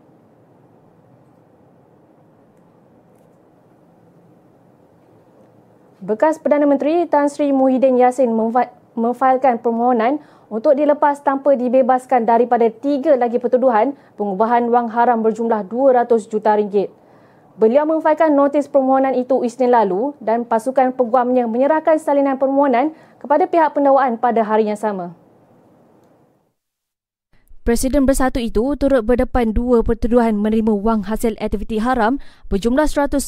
Bekas 6.07 6.39
Perdana 6.39 6.63
Menteri 6.63 7.03
Tan 7.03 7.27
Sri 7.27 7.51
Muhyiddin 7.51 7.99
Yassin 7.99 8.31
memfailkan 8.95 9.59
permohonan 9.59 10.23
untuk 10.47 10.79
dilepas 10.79 11.19
tanpa 11.19 11.59
dibebaskan 11.59 12.23
daripada 12.23 12.71
tiga 12.71 13.19
lagi 13.19 13.43
pertuduhan 13.43 13.91
pengubahan 14.15 14.71
wang 14.71 14.87
haram 14.87 15.19
berjumlah 15.19 15.67
200 15.67 16.07
juta 16.31 16.55
ringgit. 16.55 16.95
Beliau 17.59 17.83
memfailkan 17.83 18.31
notis 18.31 18.71
permohonan 18.71 19.19
itu 19.19 19.43
Isnin 19.43 19.67
lalu 19.67 20.15
dan 20.23 20.47
pasukan 20.47 20.95
peguamnya 20.95 21.43
menyerahkan 21.43 21.99
salinan 21.99 22.39
permohonan 22.39 22.95
kepada 23.19 23.43
pihak 23.43 23.75
pendakwaan 23.75 24.15
pada 24.15 24.47
hari 24.47 24.71
yang 24.71 24.79
sama. 24.79 25.11
Presiden 27.67 28.07
Bersatu 28.07 28.39
itu 28.39 28.63
turut 28.79 29.03
berdepan 29.03 29.51
dua 29.51 29.83
pertuduhan 29.83 30.39
menerima 30.39 30.71
wang 30.71 31.03
hasil 31.03 31.35
aktiviti 31.35 31.83
haram 31.83 32.15
berjumlah 32.47 32.87
195 32.87 33.27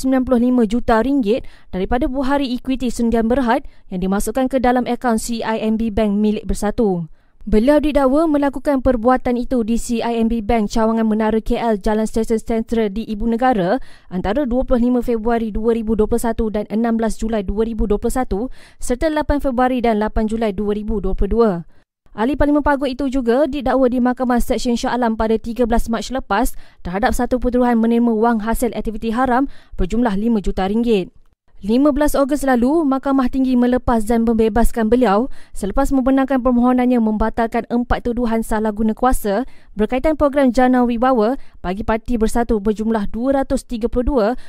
juta 0.64 1.04
ringgit 1.04 1.44
daripada 1.76 2.08
buhari 2.08 2.56
equity 2.56 2.88
Sundian 2.88 3.28
Berhad 3.28 3.68
yang 3.92 4.00
dimasukkan 4.00 4.48
ke 4.48 4.64
dalam 4.64 4.88
akaun 4.88 5.20
CIMB 5.20 5.92
Bank 5.92 6.16
milik 6.24 6.48
Bersatu. 6.48 7.12
Beliau 7.44 7.84
didakwa 7.84 8.32
melakukan 8.32 8.80
perbuatan 8.80 9.36
itu 9.36 9.60
di 9.68 9.76
CIMB 9.76 10.48
Bank 10.48 10.72
Cawangan 10.72 11.04
Menara 11.04 11.44
KL 11.44 11.76
Jalan 11.76 12.08
Stesen 12.08 12.40
Sentra 12.40 12.88
di 12.88 13.04
Ibu 13.12 13.28
Negara 13.28 13.76
antara 14.08 14.48
25 14.48 15.04
Februari 15.04 15.52
2021 15.52 16.08
dan 16.56 16.64
16 16.72 17.20
Julai 17.20 17.44
2021 17.44 18.48
serta 18.80 19.12
8 19.12 19.44
Februari 19.44 19.84
dan 19.84 20.00
8 20.00 20.32
Julai 20.32 20.56
2022. 20.56 21.79
Ahli 22.18 22.34
Parlimen 22.34 22.66
Pagut 22.66 22.90
itu 22.90 23.06
juga 23.06 23.46
didakwa 23.46 23.86
di 23.86 24.02
Mahkamah 24.02 24.42
Seksyen 24.42 24.74
Shah 24.74 24.98
Alam 24.98 25.14
pada 25.14 25.38
13 25.38 25.70
Mac 25.70 26.02
lepas 26.10 26.58
terhadap 26.82 27.14
satu 27.14 27.38
pertuduhan 27.38 27.78
menerima 27.78 28.10
wang 28.10 28.42
hasil 28.42 28.74
aktiviti 28.74 29.14
haram 29.14 29.46
berjumlah 29.78 30.18
5 30.18 30.42
juta 30.42 30.66
ringgit. 30.66 31.14
15 31.62 32.18
Ogos 32.18 32.48
lalu, 32.48 32.88
Mahkamah 32.88 33.28
Tinggi 33.30 33.54
melepas 33.60 34.08
dan 34.08 34.24
membebaskan 34.26 34.90
beliau 34.90 35.28
selepas 35.52 35.92
membenarkan 35.94 36.40
permohonannya 36.42 36.98
membatalkan 36.98 37.68
empat 37.70 38.10
tuduhan 38.10 38.42
salah 38.42 38.72
guna 38.74 38.96
kuasa 38.96 39.44
berkaitan 39.76 40.16
program 40.16 40.50
Jana 40.56 40.88
Wibawa 40.88 41.38
bagi 41.62 41.84
parti 41.86 42.16
bersatu 42.18 42.58
berjumlah 42.64 43.12
232.5 43.12 44.40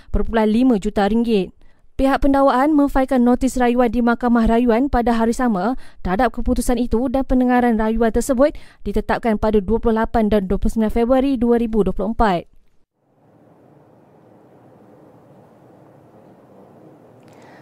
juta 0.80 1.02
ringgit. 1.10 1.59
Pihak 2.00 2.24
pendakwaan 2.24 2.72
memfailkan 2.72 3.20
notis 3.20 3.60
rayuan 3.60 3.92
di 3.92 4.00
Mahkamah 4.00 4.48
Rayuan 4.48 4.88
pada 4.88 5.12
hari 5.20 5.36
sama 5.36 5.76
terhadap 6.00 6.32
keputusan 6.32 6.80
itu 6.80 7.12
dan 7.12 7.28
pendengaran 7.28 7.76
rayuan 7.76 8.08
tersebut 8.08 8.56
ditetapkan 8.88 9.36
pada 9.36 9.60
28 9.60 10.32
dan 10.32 10.48
29 10.48 10.88
Februari 10.88 11.36
2024. 11.36 12.48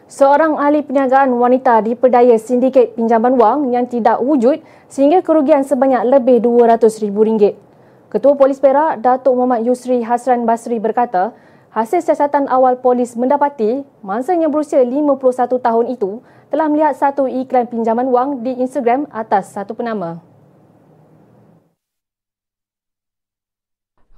Seorang 0.06 0.54
ahli 0.54 0.86
perniagaan 0.86 1.34
wanita 1.34 1.82
diperdaya 1.82 2.38
sindiket 2.38 2.94
pinjaman 2.94 3.34
wang 3.34 3.74
yang 3.74 3.90
tidak 3.90 4.22
wujud 4.22 4.62
sehingga 4.86 5.18
kerugian 5.18 5.66
sebanyak 5.66 6.06
lebih 6.06 6.46
RM200,000. 6.46 7.58
Ketua 8.06 8.38
Polis 8.38 8.62
Perak, 8.62 9.02
Datuk 9.02 9.34
Muhammad 9.34 9.66
Yusri 9.66 10.06
Hasran 10.06 10.46
Basri 10.46 10.78
berkata, 10.78 11.34
Hasil 11.68 12.00
siasatan 12.00 12.48
awal 12.48 12.80
polis 12.80 13.12
mendapati 13.12 13.84
mangsa 14.00 14.32
yang 14.32 14.48
berusia 14.48 14.80
51 14.80 15.20
tahun 15.60 15.86
itu 15.92 16.24
telah 16.48 16.64
melihat 16.64 16.96
satu 16.96 17.28
iklan 17.28 17.68
pinjaman 17.68 18.08
wang 18.08 18.40
di 18.40 18.56
Instagram 18.56 19.04
atas 19.12 19.52
satu 19.52 19.76
penama. 19.76 20.24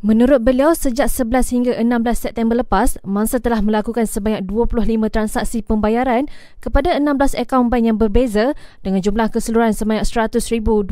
Menurut 0.00 0.40
beliau, 0.40 0.72
sejak 0.72 1.12
11 1.12 1.52
hingga 1.52 1.72
16 1.76 2.16
September 2.16 2.56
lepas, 2.56 2.96
mangsa 3.04 3.36
telah 3.36 3.60
melakukan 3.60 4.08
sebanyak 4.08 4.48
25 4.48 5.12
transaksi 5.12 5.60
pembayaran 5.60 6.24
kepada 6.64 6.96
16 6.96 7.36
akaun 7.36 7.68
bank 7.68 7.84
yang 7.84 8.00
berbeza 8.00 8.56
dengan 8.80 9.04
jumlah 9.04 9.28
keseluruhan 9.28 9.76
sebanyak 9.76 10.08
RM100,020 10.08 10.88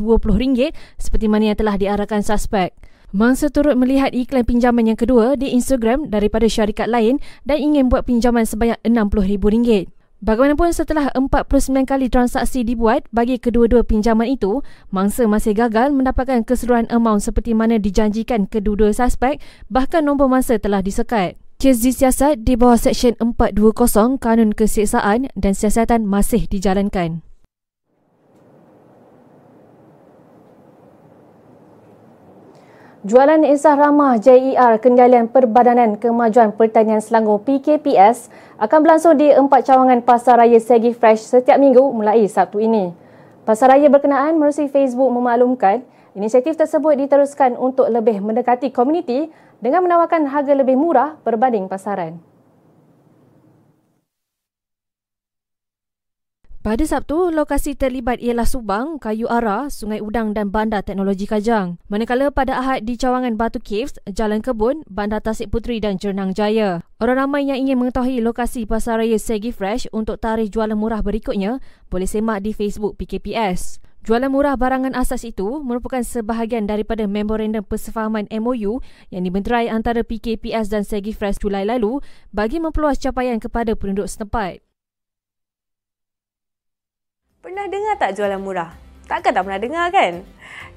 seperti 1.01 1.25
mana 1.25 1.49
yang 1.49 1.57
telah 1.57 1.73
diarahkan 1.81 2.21
suspek. 2.21 2.69
Mangsa 3.09 3.49
turut 3.49 3.73
melihat 3.73 4.13
iklan 4.13 4.45
pinjaman 4.45 4.85
yang 4.85 4.99
kedua 4.99 5.33
di 5.33 5.49
Instagram 5.57 6.13
daripada 6.13 6.45
syarikat 6.45 6.85
lain 6.85 7.17
dan 7.41 7.57
ingin 7.57 7.89
buat 7.89 8.05
pinjaman 8.05 8.45
sebanyak 8.45 8.77
RM60,000. 8.85 9.89
Bagaimanapun 10.21 10.69
setelah 10.69 11.09
49 11.17 11.89
kali 11.89 12.05
transaksi 12.11 12.61
dibuat 12.61 13.09
bagi 13.09 13.41
kedua-dua 13.41 13.81
pinjaman 13.81 14.29
itu, 14.29 14.61
mangsa 14.93 15.25
masih 15.25 15.57
gagal 15.57 15.89
mendapatkan 15.89 16.45
keseluruhan 16.45 16.85
amount 16.93 17.25
seperti 17.25 17.57
mana 17.57 17.81
dijanjikan 17.81 18.45
kedua-dua 18.45 18.93
suspek 18.93 19.41
bahkan 19.73 20.05
nombor 20.05 20.29
mangsa 20.29 20.61
telah 20.61 20.85
disekat. 20.85 21.33
Kes 21.57 21.81
disiasat 21.81 22.45
di 22.45 22.53
bawah 22.55 22.77
Seksyen 22.77 23.17
420 23.17 24.21
Kanun 24.21 24.53
Kesiksaan 24.53 25.33
dan 25.33 25.53
Siasatan 25.57 26.05
masih 26.05 26.45
dijalankan. 26.45 27.28
Jualan 32.99 33.47
Isah 33.47 33.79
Ramah 33.79 34.19
JER 34.19 34.75
Kendalian 34.83 35.31
Perbadanan 35.31 35.95
Kemajuan 35.95 36.51
Pertanian 36.51 36.99
Selangor 36.99 37.39
PKPS 37.47 38.27
akan 38.59 38.77
berlangsung 38.83 39.15
di 39.15 39.31
empat 39.31 39.71
cawangan 39.71 40.03
Pasar 40.03 40.35
Raya 40.35 40.59
Segi 40.59 40.91
Fresh 40.91 41.23
setiap 41.23 41.55
minggu 41.63 41.79
mulai 41.95 42.27
Sabtu 42.27 42.59
ini. 42.59 42.91
Pasar 43.47 43.71
Raya 43.71 43.87
berkenaan 43.87 44.35
melalui 44.35 44.67
Facebook 44.67 45.07
memaklumkan 45.15 45.79
inisiatif 46.11 46.59
tersebut 46.59 46.99
diteruskan 46.99 47.55
untuk 47.55 47.87
lebih 47.87 48.19
mendekati 48.19 48.67
komuniti 48.67 49.31
dengan 49.63 49.87
menawarkan 49.87 50.27
harga 50.27 50.51
lebih 50.51 50.75
murah 50.75 51.15
berbanding 51.23 51.71
pasaran. 51.71 52.19
Pada 56.59 56.83
Sabtu, 56.83 57.31
lokasi 57.31 57.71
terlibat 57.71 58.19
ialah 58.19 58.43
Subang, 58.43 58.99
Kayu 58.99 59.31
Ara, 59.31 59.71
Sungai 59.71 60.03
Udang 60.03 60.35
dan 60.35 60.51
Bandar 60.51 60.83
Teknologi 60.83 61.23
Kajang. 61.23 61.79
Manakala 61.87 62.35
pada 62.35 62.59
Ahad 62.59 62.83
di 62.83 62.99
cawangan 62.99 63.39
Batu 63.39 63.63
Caves, 63.63 63.95
Jalan 64.11 64.43
Kebun, 64.43 64.83
Bandar 64.91 65.23
Tasik 65.23 65.55
Puteri 65.55 65.79
dan 65.79 65.95
Jernang 65.95 66.35
Jaya. 66.35 66.83
Orang 66.99 67.15
ramai 67.15 67.47
yang 67.47 67.63
ingin 67.63 67.79
mengetahui 67.79 68.19
lokasi 68.19 68.67
Pasar 68.67 68.99
Raya 68.99 69.15
Segi 69.15 69.55
Fresh 69.55 69.87
untuk 69.95 70.19
tarikh 70.19 70.51
jualan 70.51 70.75
murah 70.75 70.99
berikutnya 70.99 71.63
boleh 71.87 72.11
semak 72.11 72.43
di 72.43 72.51
Facebook 72.51 72.99
PKPS. 72.99 73.79
Jualan 74.03 74.27
murah 74.27 74.59
barangan 74.59 74.99
asas 74.99 75.23
itu 75.23 75.63
merupakan 75.63 76.03
sebahagian 76.03 76.67
daripada 76.67 77.07
memorandum 77.07 77.63
persefahaman 77.63 78.27
MOU 78.35 78.83
yang 79.15 79.23
dibenterai 79.23 79.71
antara 79.71 80.03
PKPS 80.03 80.67
dan 80.67 80.83
Segi 80.83 81.15
Fresh 81.15 81.39
Julai 81.39 81.63
lalu 81.63 82.03
bagi 82.35 82.59
memperluas 82.59 82.99
capaian 82.99 83.39
kepada 83.39 83.79
penduduk 83.79 84.11
setempat. 84.11 84.59
Pernah 87.49 87.65
dengar 87.65 87.97
tak 87.97 88.13
jualan 88.13 88.37
murah? 88.37 88.77
Takkan 89.09 89.33
tak 89.33 89.41
pernah 89.41 89.57
dengar 89.57 89.89
kan? 89.89 90.21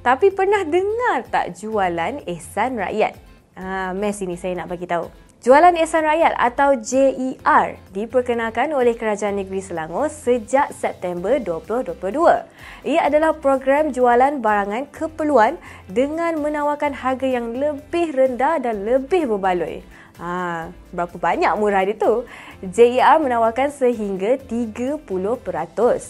Tapi 0.00 0.32
pernah 0.32 0.64
dengar 0.64 1.20
tak 1.28 1.52
jualan 1.60 2.24
ehsan 2.24 2.80
rakyat? 2.80 3.12
Ha, 3.60 3.92
mes 3.92 4.16
ini 4.24 4.40
saya 4.40 4.56
nak 4.56 4.72
bagi 4.72 4.88
tahu. 4.88 5.04
Jualan 5.44 5.76
Ehsan 5.76 6.06
Rakyat 6.06 6.32
atau 6.38 6.78
JER 6.78 7.76
diperkenalkan 7.92 8.72
oleh 8.72 8.96
Kerajaan 8.96 9.36
Negeri 9.42 9.60
Selangor 9.60 10.08
sejak 10.08 10.72
September 10.72 11.36
2022. 11.36 12.88
Ia 12.88 13.00
adalah 13.04 13.36
program 13.36 13.92
jualan 13.92 14.40
barangan 14.40 14.88
keperluan 14.88 15.60
dengan 15.92 16.40
menawarkan 16.40 16.96
harga 16.96 17.28
yang 17.28 17.52
lebih 17.52 18.16
rendah 18.16 18.62
dan 18.64 18.86
lebih 18.88 19.28
berbaloi. 19.28 19.84
Ha, 20.22 20.70
berapa 20.94 21.16
banyak 21.18 21.52
murah 21.58 21.84
dia 21.90 21.98
tu? 21.98 22.22
JER 22.62 23.18
menawarkan 23.18 23.74
sehingga 23.74 24.38
30% 24.38 25.02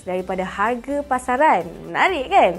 daripada 0.05 0.45
harga 0.45 1.01
pasaran. 1.01 1.65
Menarik 1.89 2.29
kan? 2.29 2.53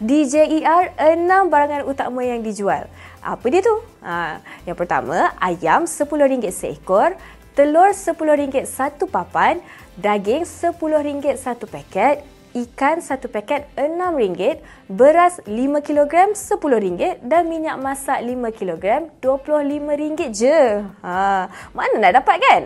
Di 0.00 0.24
JER, 0.24 0.96
enam 0.96 1.52
barangan 1.52 1.84
utama 1.84 2.24
yang 2.24 2.40
dijual. 2.40 2.88
Apa 3.20 3.44
dia 3.52 3.60
tu? 3.60 3.76
Ha, 4.00 4.40
yang 4.64 4.72
pertama, 4.72 5.36
ayam 5.36 5.84
RM10 5.84 6.48
seekor, 6.48 7.12
telur 7.52 7.92
RM10 7.92 8.64
satu 8.64 9.04
papan, 9.04 9.60
daging 10.00 10.48
RM10 10.48 11.36
satu 11.36 11.68
paket, 11.68 12.24
ikan 12.56 13.04
satu 13.04 13.28
paket 13.28 13.68
RM6, 13.76 14.64
beras 14.88 15.44
5 15.44 15.52
kg 15.84 16.32
RM10 16.32 17.20
dan 17.20 17.44
minyak 17.52 17.76
masak 17.76 18.24
5 18.24 18.32
kg 18.56 19.12
RM25 19.20 20.20
je. 20.32 20.60
Ha, 21.04 21.52
mana 21.76 21.94
nak 22.00 22.24
dapat 22.24 22.36
kan? 22.40 22.62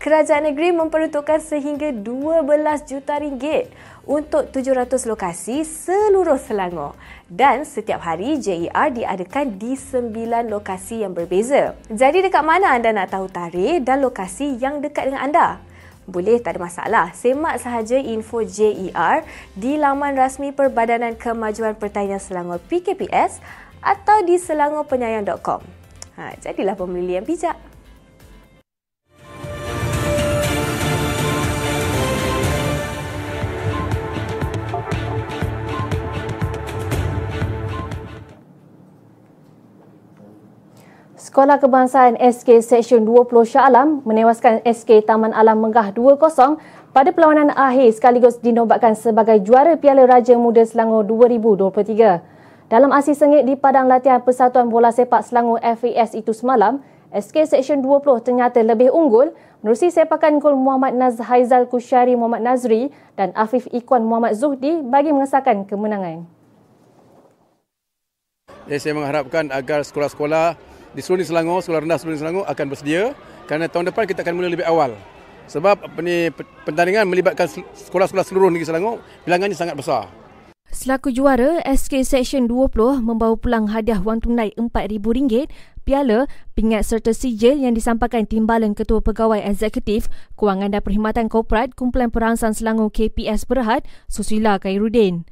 Kerajaan 0.00 0.48
negeri 0.48 0.72
memperuntukkan 0.72 1.44
sehingga 1.44 1.92
12 1.92 2.48
juta 2.88 3.20
ringgit 3.20 3.68
untuk 4.08 4.48
700 4.48 4.96
lokasi 5.04 5.60
seluruh 5.60 6.40
Selangor 6.40 6.96
dan 7.28 7.68
setiap 7.68 8.00
hari 8.00 8.40
JER 8.40 8.96
diadakan 8.96 9.60
di 9.60 9.76
9 9.76 10.48
lokasi 10.48 11.04
yang 11.04 11.12
berbeza. 11.12 11.76
Jadi 11.92 12.24
dekat 12.24 12.40
mana 12.40 12.72
anda 12.72 12.96
nak 12.96 13.12
tahu 13.12 13.28
tarikh 13.28 13.84
dan 13.84 14.00
lokasi 14.00 14.56
yang 14.56 14.80
dekat 14.80 15.12
dengan 15.12 15.20
anda? 15.20 15.60
Boleh, 16.08 16.40
tak 16.40 16.56
ada 16.56 16.64
masalah. 16.64 17.06
Semak 17.12 17.60
sahaja 17.60 18.00
info 18.00 18.40
JER 18.40 19.20
di 19.52 19.76
laman 19.76 20.16
rasmi 20.16 20.56
Perbadanan 20.56 21.12
Kemajuan 21.12 21.76
Pertanian 21.76 22.16
Selangor 22.16 22.56
PKPS 22.72 23.44
atau 23.84 24.24
di 24.24 24.40
selangorpenyayang.com. 24.40 25.60
Ha, 26.16 26.40
jadilah 26.40 26.72
pembeli 26.72 27.20
yang 27.20 27.28
bijak. 27.28 27.69
Sekolah 41.40 41.56
Kebangsaan 41.56 42.20
SK 42.20 42.60
Seksyen 42.60 43.08
20 43.08 43.32
Shah 43.48 43.64
Alam 43.64 44.04
menewaskan 44.04 44.60
SK 44.60 45.08
Taman 45.08 45.32
Alam 45.32 45.64
Megah 45.64 45.88
2-0 45.88 46.20
pada 46.92 47.16
perlawanan 47.16 47.48
akhir 47.56 47.96
sekaligus 47.96 48.36
dinobatkan 48.44 48.92
sebagai 48.92 49.40
juara 49.40 49.72
Piala 49.80 50.04
Raja 50.04 50.36
Muda 50.36 50.60
Selangor 50.68 51.08
2023. 51.08 52.68
Dalam 52.68 52.92
aksi 52.92 53.16
sengit 53.16 53.48
di 53.48 53.56
padang 53.56 53.88
latihan 53.88 54.20
Persatuan 54.20 54.68
Bola 54.68 54.92
Sepak 54.92 55.24
Selangor 55.24 55.64
FAS 55.64 56.12
itu 56.12 56.36
semalam, 56.36 56.84
SK 57.08 57.56
Seksyen 57.56 57.80
20 57.80 58.20
ternyata 58.20 58.60
lebih 58.60 58.92
unggul 58.92 59.32
menerusi 59.64 59.88
sepakan 59.88 60.44
gol 60.44 60.60
Muhammad 60.60 60.92
Naz 60.92 61.16
Haizal 61.24 61.64
Kusyari 61.72 62.20
Muhammad 62.20 62.44
Nazri 62.44 62.92
dan 63.16 63.32
Afif 63.32 63.64
Ikwan 63.72 64.04
Muhammad 64.04 64.36
Zuhdi 64.36 64.84
bagi 64.84 65.08
mengesahkan 65.08 65.64
kemenangan. 65.64 66.28
Ya, 68.68 68.76
saya 68.76 68.92
mengharapkan 68.92 69.48
agar 69.48 69.80
sekolah-sekolah 69.88 70.69
di 70.90 71.00
seluruh 71.00 71.22
Selangor, 71.22 71.62
sekolah 71.62 71.86
rendah 71.86 71.98
seluruh 71.98 72.18
Selangor 72.18 72.44
akan 72.50 72.66
bersedia 72.66 73.14
kerana 73.46 73.70
tahun 73.70 73.90
depan 73.94 74.06
kita 74.10 74.26
akan 74.26 74.34
mula 74.34 74.50
lebih 74.50 74.66
awal. 74.66 74.94
Sebab 75.50 75.82
apa 75.82 75.98
ni 76.02 76.30
pertandingan 76.62 77.10
melibatkan 77.10 77.50
sekolah-sekolah 77.74 78.26
seluruh 78.26 78.50
negeri 78.50 78.70
Selangor, 78.70 79.02
bilangannya 79.26 79.58
sangat 79.58 79.74
besar. 79.74 80.06
Selaku 80.70 81.10
juara, 81.10 81.58
SK 81.66 82.06
Section 82.06 82.46
20 82.46 83.02
membawa 83.02 83.34
pulang 83.34 83.74
hadiah 83.74 83.98
wang 83.98 84.22
tunai 84.22 84.54
RM4,000, 84.54 85.50
piala, 85.82 86.30
pingat 86.54 86.86
serta 86.86 87.10
sijil 87.10 87.58
yang 87.58 87.74
disampaikan 87.74 88.22
Timbalan 88.22 88.78
Ketua 88.78 89.02
Pegawai 89.02 89.42
Eksekutif 89.42 90.06
Kewangan 90.38 90.70
dan 90.70 90.78
Perkhidmatan 90.86 91.26
Korporat 91.26 91.74
Kumpulan 91.74 92.14
Perangsang 92.14 92.54
Selangor 92.54 92.94
KPS 92.94 93.50
Berhad, 93.50 93.82
Susila 94.06 94.62
Khairuddin. 94.62 95.26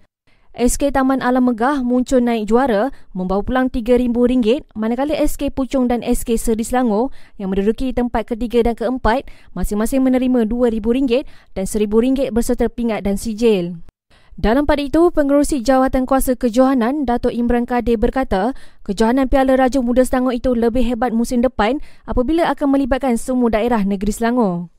SK 0.57 0.97
Taman 0.97 1.21
Alam 1.21 1.53
Megah 1.53 1.85
muncul 1.85 2.25
naik 2.25 2.49
juara 2.49 2.89
membawa 3.13 3.45
pulang 3.45 3.69
RM3,000 3.69 4.65
manakala 4.73 5.13
SK 5.21 5.53
Puchong 5.53 5.93
dan 5.93 6.01
SK 6.01 6.41
Seri 6.41 6.65
Selangor 6.65 7.13
yang 7.37 7.53
menduduki 7.53 7.93
tempat 7.93 8.33
ketiga 8.33 8.65
dan 8.65 8.73
keempat 8.73 9.29
masing-masing 9.53 10.01
menerima 10.01 10.49
RM2,000 10.49 11.29
dan 11.53 11.65
RM1,000 11.69 12.33
berserta 12.33 12.67
pingat 12.73 13.05
dan 13.05 13.21
sijil. 13.21 13.77
Dalam 14.39 14.71
pada 14.71 14.81
itu, 14.81 15.11
pengerusi 15.11 15.61
jawatan 15.67 16.07
kuasa 16.07 16.39
kejohanan 16.39 17.03
Datuk 17.03 17.35
Imran 17.35 17.67
Kadir 17.67 17.99
berkata, 17.99 18.55
kejohanan 18.87 19.27
Piala 19.27 19.59
Raja 19.59 19.83
Muda 19.83 20.07
Selangor 20.07 20.31
itu 20.31 20.55
lebih 20.55 20.87
hebat 20.87 21.11
musim 21.11 21.43
depan 21.43 21.83
apabila 22.07 22.47
akan 22.47 22.79
melibatkan 22.79 23.19
semua 23.19 23.51
daerah 23.51 23.83
negeri 23.83 24.15
Selangor. 24.15 24.71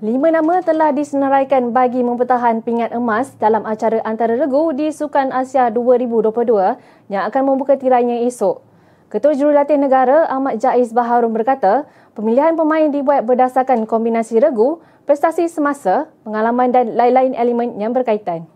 Lima 0.00 0.32
nama 0.32 0.64
telah 0.64 0.96
disenaraikan 0.96 1.76
bagi 1.76 2.00
mempertahan 2.00 2.64
pingat 2.64 2.88
emas 2.96 3.36
dalam 3.36 3.68
acara 3.68 4.00
antara 4.08 4.32
regu 4.32 4.72
di 4.72 4.88
Sukan 4.88 5.28
Asia 5.28 5.68
2022 5.68 7.12
yang 7.12 7.28
akan 7.28 7.42
membuka 7.44 7.76
tirainya 7.76 8.24
esok. 8.24 8.64
Ketua 9.12 9.36
Jurulatih 9.36 9.76
Negara 9.76 10.24
Ahmad 10.32 10.56
Jaiz 10.56 10.96
Baharun 10.96 11.36
berkata, 11.36 11.84
pemilihan 12.16 12.56
pemain 12.56 12.88
dibuat 12.88 13.28
berdasarkan 13.28 13.84
kombinasi 13.84 14.40
regu, 14.40 14.80
prestasi 15.04 15.52
semasa, 15.52 16.08
pengalaman 16.24 16.72
dan 16.72 16.96
lain-lain 16.96 17.36
elemen 17.36 17.76
yang 17.76 17.92
berkaitan. 17.92 18.48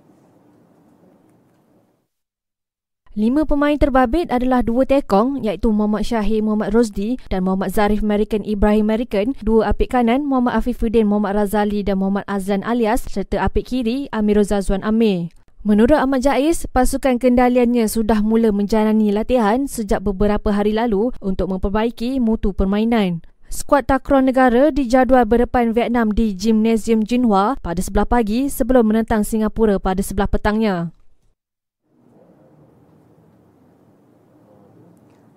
Lima 3.14 3.46
pemain 3.46 3.79
terbabit 3.79 4.27
adalah 4.27 4.66
dua 4.66 4.83
tekong 4.90 5.38
iaitu 5.46 5.70
Muhammad 5.70 6.03
Syahir 6.03 6.42
Muhammad 6.42 6.74
Rosdi 6.74 7.14
dan 7.31 7.46
Muhammad 7.46 7.70
Zarif 7.70 8.03
American 8.03 8.42
Ibrahim 8.42 8.90
American, 8.90 9.38
dua 9.38 9.70
apik 9.70 9.94
kanan 9.94 10.27
Muhammad 10.27 10.59
Afifuddin 10.59 11.07
Muhammad 11.07 11.38
Razali 11.38 11.87
dan 11.87 12.03
Muhammad 12.03 12.27
Azlan 12.27 12.66
Alias 12.66 13.07
serta 13.07 13.38
apik 13.46 13.70
kiri 13.70 14.11
Amir 14.11 14.42
Zazwan 14.42 14.83
Amir. 14.83 15.31
Menurut 15.62 15.94
Ahmad 15.94 16.27
Jais, 16.27 16.66
pasukan 16.74 17.22
kendaliannya 17.22 17.87
sudah 17.87 18.18
mula 18.18 18.50
menjalani 18.50 19.14
latihan 19.14 19.70
sejak 19.70 20.03
beberapa 20.03 20.50
hari 20.50 20.74
lalu 20.74 21.14
untuk 21.22 21.55
memperbaiki 21.55 22.18
mutu 22.18 22.50
permainan. 22.50 23.22
Skuad 23.46 23.87
takraw 23.87 24.27
negara 24.27 24.74
dijadual 24.74 25.22
berdepan 25.22 25.70
Vietnam 25.70 26.11
di 26.11 26.35
Gymnasium 26.35 27.07
Jinhua 27.07 27.55
pada 27.62 27.79
sebelah 27.79 28.11
pagi 28.11 28.50
sebelum 28.50 28.90
menentang 28.90 29.22
Singapura 29.22 29.79
pada 29.79 30.03
sebelah 30.03 30.27
petangnya. 30.27 30.90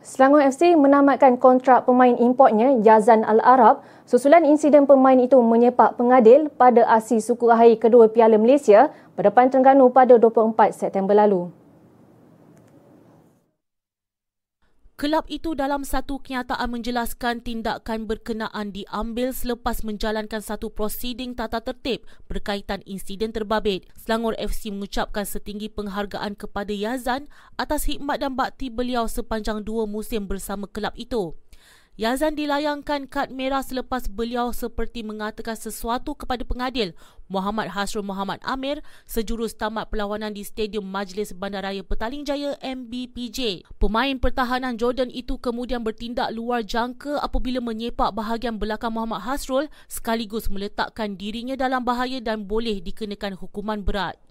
Selangor 0.08 0.39
FC 0.39 0.72
menamatkan 0.72 1.36
kontrak 1.36 1.84
pemain 1.84 2.15
importnya 2.15 2.80
Yazan 2.80 3.28
Al-Arab 3.28 3.84
susulan 4.08 4.48
insiden 4.48 4.88
pemain 4.88 5.20
itu 5.20 5.36
menyepak 5.36 6.00
pengadil 6.00 6.48
pada 6.48 6.88
aksi 6.88 7.20
suku 7.20 7.52
akhir 7.52 7.84
kedua 7.84 8.08
Piala 8.08 8.39
Malaysia 8.39 8.88
berdepan 9.20 9.52
Terengganu 9.52 9.91
pada 9.91 10.15
24 10.15 10.56
September 10.72 11.12
lalu. 11.12 11.52
Kelab 14.98 15.30
itu 15.30 15.54
dalam 15.54 15.86
satu 15.86 16.18
kenyataan 16.18 16.74
menjelaskan 16.74 17.46
tindakan 17.46 18.10
berkenaan 18.10 18.74
diambil 18.74 19.30
selepas 19.30 19.86
menjalankan 19.86 20.42
satu 20.42 20.74
prosiding 20.74 21.38
tata 21.38 21.62
tertib 21.62 22.02
berkaitan 22.26 22.82
insiden 22.82 23.30
terbabit. 23.30 23.86
Selangor 23.94 24.34
FC 24.42 24.74
mengucapkan 24.74 25.22
setinggi 25.22 25.70
penghargaan 25.70 26.34
kepada 26.34 26.74
Yazan 26.74 27.30
atas 27.62 27.86
khidmat 27.86 28.26
dan 28.26 28.34
bakti 28.34 28.74
beliau 28.74 29.06
sepanjang 29.06 29.62
dua 29.62 29.86
musim 29.86 30.26
bersama 30.26 30.66
kelab 30.66 30.98
itu. 30.98 31.38
Yazan 31.98 32.38
dilayangkan 32.38 33.10
kad 33.10 33.34
merah 33.34 33.66
selepas 33.66 34.06
beliau 34.06 34.54
seperti 34.54 35.02
mengatakan 35.02 35.58
sesuatu 35.58 36.14
kepada 36.14 36.46
pengadil 36.46 36.94
Muhammad 37.26 37.74
Hasrul 37.74 38.06
Muhammad 38.06 38.38
Amir 38.46 38.86
sejurus 39.10 39.58
tamat 39.58 39.90
perlawanan 39.90 40.30
di 40.30 40.46
Stadium 40.46 40.86
Majlis 40.86 41.34
Bandaraya 41.34 41.82
Petaling 41.82 42.22
Jaya 42.22 42.54
MBPJ. 42.62 43.66
Pemain 43.82 44.14
pertahanan 44.22 44.78
Jordan 44.78 45.10
itu 45.10 45.42
kemudian 45.42 45.82
bertindak 45.82 46.30
luar 46.38 46.62
jangka 46.62 47.18
apabila 47.18 47.66
menyepak 47.66 48.14
bahagian 48.14 48.62
belakang 48.62 48.94
Muhammad 48.94 49.26
Hasrul 49.26 49.66
sekaligus 49.90 50.54
meletakkan 50.54 51.18
dirinya 51.18 51.58
dalam 51.58 51.82
bahaya 51.82 52.22
dan 52.22 52.46
boleh 52.46 52.78
dikenakan 52.78 53.42
hukuman 53.42 53.82
berat. 53.82 54.22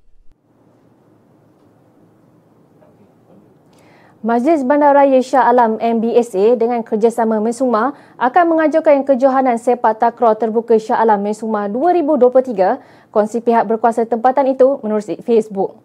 Majlis 4.24 4.64
Bandaraya 4.64 5.20
Shah 5.20 5.44
Alam 5.44 5.76
MBSA 5.76 6.56
dengan 6.56 6.80
kerjasama 6.80 7.36
Mensuma 7.36 7.92
akan 8.16 8.56
mengajukan 8.56 9.04
kejohanan 9.04 9.60
sepak 9.60 10.00
takraw 10.00 10.32
terbuka 10.32 10.80
Shah 10.80 10.96
Alam 10.96 11.20
Mensuma 11.20 11.68
2023 11.68 13.12
kongsi 13.12 13.44
pihak 13.44 13.68
berkuasa 13.68 14.08
tempatan 14.08 14.48
itu 14.48 14.80
menerusi 14.80 15.20
Facebook. 15.20 15.76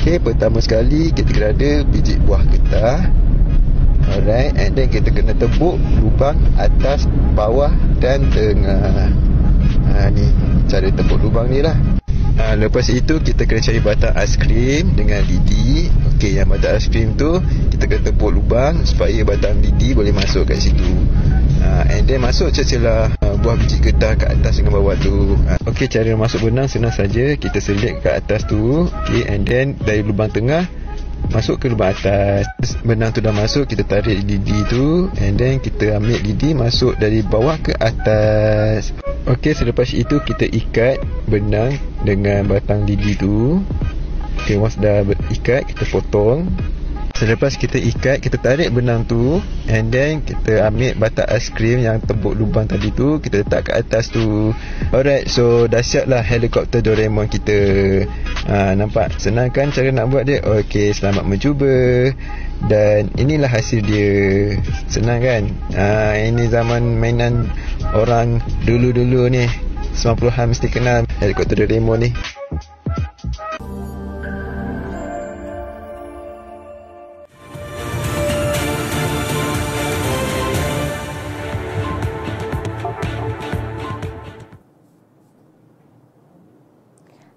Okay, 0.00 0.16
pertama 0.16 0.64
sekali 0.64 1.12
kita 1.12 1.36
kena 1.36 1.52
ada 1.52 1.70
biji 1.84 2.16
buah 2.24 2.40
getah. 2.48 3.04
Alright, 4.08 4.56
and 4.56 4.72
then 4.72 4.88
kita 4.88 5.12
kena 5.12 5.36
tepuk 5.36 5.76
lubang 6.00 6.40
atas, 6.56 7.04
bawah 7.36 7.76
dan 8.00 8.24
tengah. 8.32 9.12
Ha, 9.84 10.08
ni 10.08 10.32
cara 10.64 10.88
tepuk 10.88 11.20
lubang 11.20 11.52
ni 11.52 11.60
lah. 11.60 11.76
Ha, 12.34 12.58
lepas 12.58 12.90
itu 12.90 13.22
kita 13.22 13.46
kena 13.46 13.62
cari 13.62 13.78
batang 13.78 14.14
aiskrim 14.18 14.90
dengan 14.98 15.22
lidi. 15.22 15.86
Okey, 16.14 16.42
yang 16.42 16.50
batang 16.50 16.74
aiskrim 16.74 17.14
tu 17.14 17.38
kita 17.70 17.86
kena 17.86 18.10
tepuk 18.10 18.34
lubang 18.34 18.82
supaya 18.82 19.22
batang 19.22 19.62
lidi 19.62 19.94
boleh 19.94 20.10
masuk 20.10 20.50
kat 20.50 20.58
situ. 20.58 20.90
Ha, 21.62 21.94
and 21.94 22.10
then 22.10 22.18
masuk 22.18 22.50
celah 22.50 23.14
uh, 23.22 23.34
buah 23.38 23.54
biji 23.54 23.78
getah 23.78 24.18
kat 24.18 24.34
atas 24.34 24.58
dengan 24.58 24.82
bawah 24.82 24.98
tu. 24.98 25.38
Ha, 25.46 25.62
Okey, 25.70 25.86
cara 25.86 26.10
masuk 26.18 26.50
benang 26.50 26.66
senang 26.66 26.90
saja. 26.90 27.38
Kita 27.38 27.62
selit 27.62 28.02
kat 28.02 28.18
atas 28.18 28.50
tu. 28.50 28.90
Okey, 28.90 29.30
and 29.30 29.46
then 29.46 29.78
dari 29.78 30.02
lubang 30.02 30.34
tengah 30.34 30.66
masuk 31.30 31.62
ke 31.62 31.70
lubang 31.72 31.94
atas 31.94 32.50
benang 32.84 33.14
tu 33.14 33.24
dah 33.24 33.32
masuk 33.32 33.64
kita 33.64 33.86
tarik 33.86 34.20
lidi 34.20 34.60
tu 34.68 35.08
and 35.16 35.40
then 35.40 35.56
kita 35.56 35.96
ambil 35.96 36.20
lidi 36.20 36.52
masuk 36.52 36.92
dari 37.00 37.24
bawah 37.24 37.56
ke 37.56 37.72
atas 37.80 38.92
ok 39.24 39.44
selepas 39.56 39.88
itu 39.96 40.20
kita 40.20 40.44
ikat 40.44 41.00
benang 41.28 41.80
dengan 42.04 42.44
batang 42.44 42.84
lidi 42.84 43.16
tu 43.16 43.64
ok 44.44 44.48
once 44.60 44.76
dah 44.76 45.00
ikat 45.32 45.64
kita 45.72 45.84
potong 45.88 46.48
Selepas 47.14 47.54
kita 47.54 47.78
ikat, 47.78 48.18
kita 48.18 48.42
tarik 48.42 48.74
benang 48.74 49.06
tu 49.06 49.38
And 49.70 49.94
then 49.94 50.26
kita 50.26 50.66
ambil 50.66 50.98
batang 50.98 51.30
aiskrim 51.30 51.78
yang 51.78 52.02
tebuk 52.02 52.34
lubang 52.34 52.66
tadi 52.66 52.90
tu 52.90 53.22
Kita 53.22 53.46
letak 53.46 53.70
kat 53.70 53.86
atas 53.86 54.10
tu 54.10 54.50
Alright, 54.90 55.30
so 55.30 55.70
dah 55.70 55.78
siap 55.78 56.10
lah 56.10 56.26
helikopter 56.26 56.82
Doraemon 56.82 57.30
kita 57.30 57.54
ha, 58.50 58.74
Nampak? 58.74 59.14
Senang 59.22 59.54
kan 59.54 59.70
cara 59.70 59.94
nak 59.94 60.10
buat 60.10 60.26
dia? 60.26 60.42
Okay, 60.42 60.90
selamat 60.90 61.22
mencuba 61.22 62.10
Dan 62.66 63.14
inilah 63.14 63.48
hasil 63.48 63.86
dia 63.86 64.12
Senang 64.90 65.22
kan? 65.22 65.54
Ha, 65.70 66.18
ini 66.18 66.50
zaman 66.50 66.98
mainan 66.98 67.46
orang 67.92 68.40
dulu-dulu 68.64 69.28
ni 69.28 69.44
90-an 69.92 70.48
mesti 70.48 70.72
kenal 70.72 71.04
helikopter 71.20 71.60
Doraemon 71.60 72.08
ni 72.08 72.10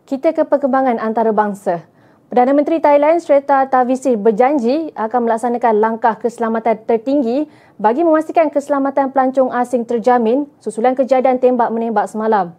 Kita 0.08 0.32
ke 0.32 0.48
perkembangan 0.48 1.04
antarabangsa. 1.04 1.97
Perdana 2.28 2.52
Menteri 2.52 2.84
Thailand 2.84 3.24
Srettha 3.24 3.72
Thavisin 3.72 4.20
berjanji 4.20 4.92
akan 5.00 5.32
melaksanakan 5.32 5.80
langkah 5.80 6.20
keselamatan 6.20 6.76
tertinggi 6.84 7.48
bagi 7.80 8.04
memastikan 8.04 8.52
keselamatan 8.52 9.16
pelancong 9.16 9.48
asing 9.56 9.88
terjamin 9.88 10.44
susulan 10.60 10.92
kejadian 10.92 11.40
tembak 11.40 11.72
menembak 11.72 12.04
semalam. 12.12 12.52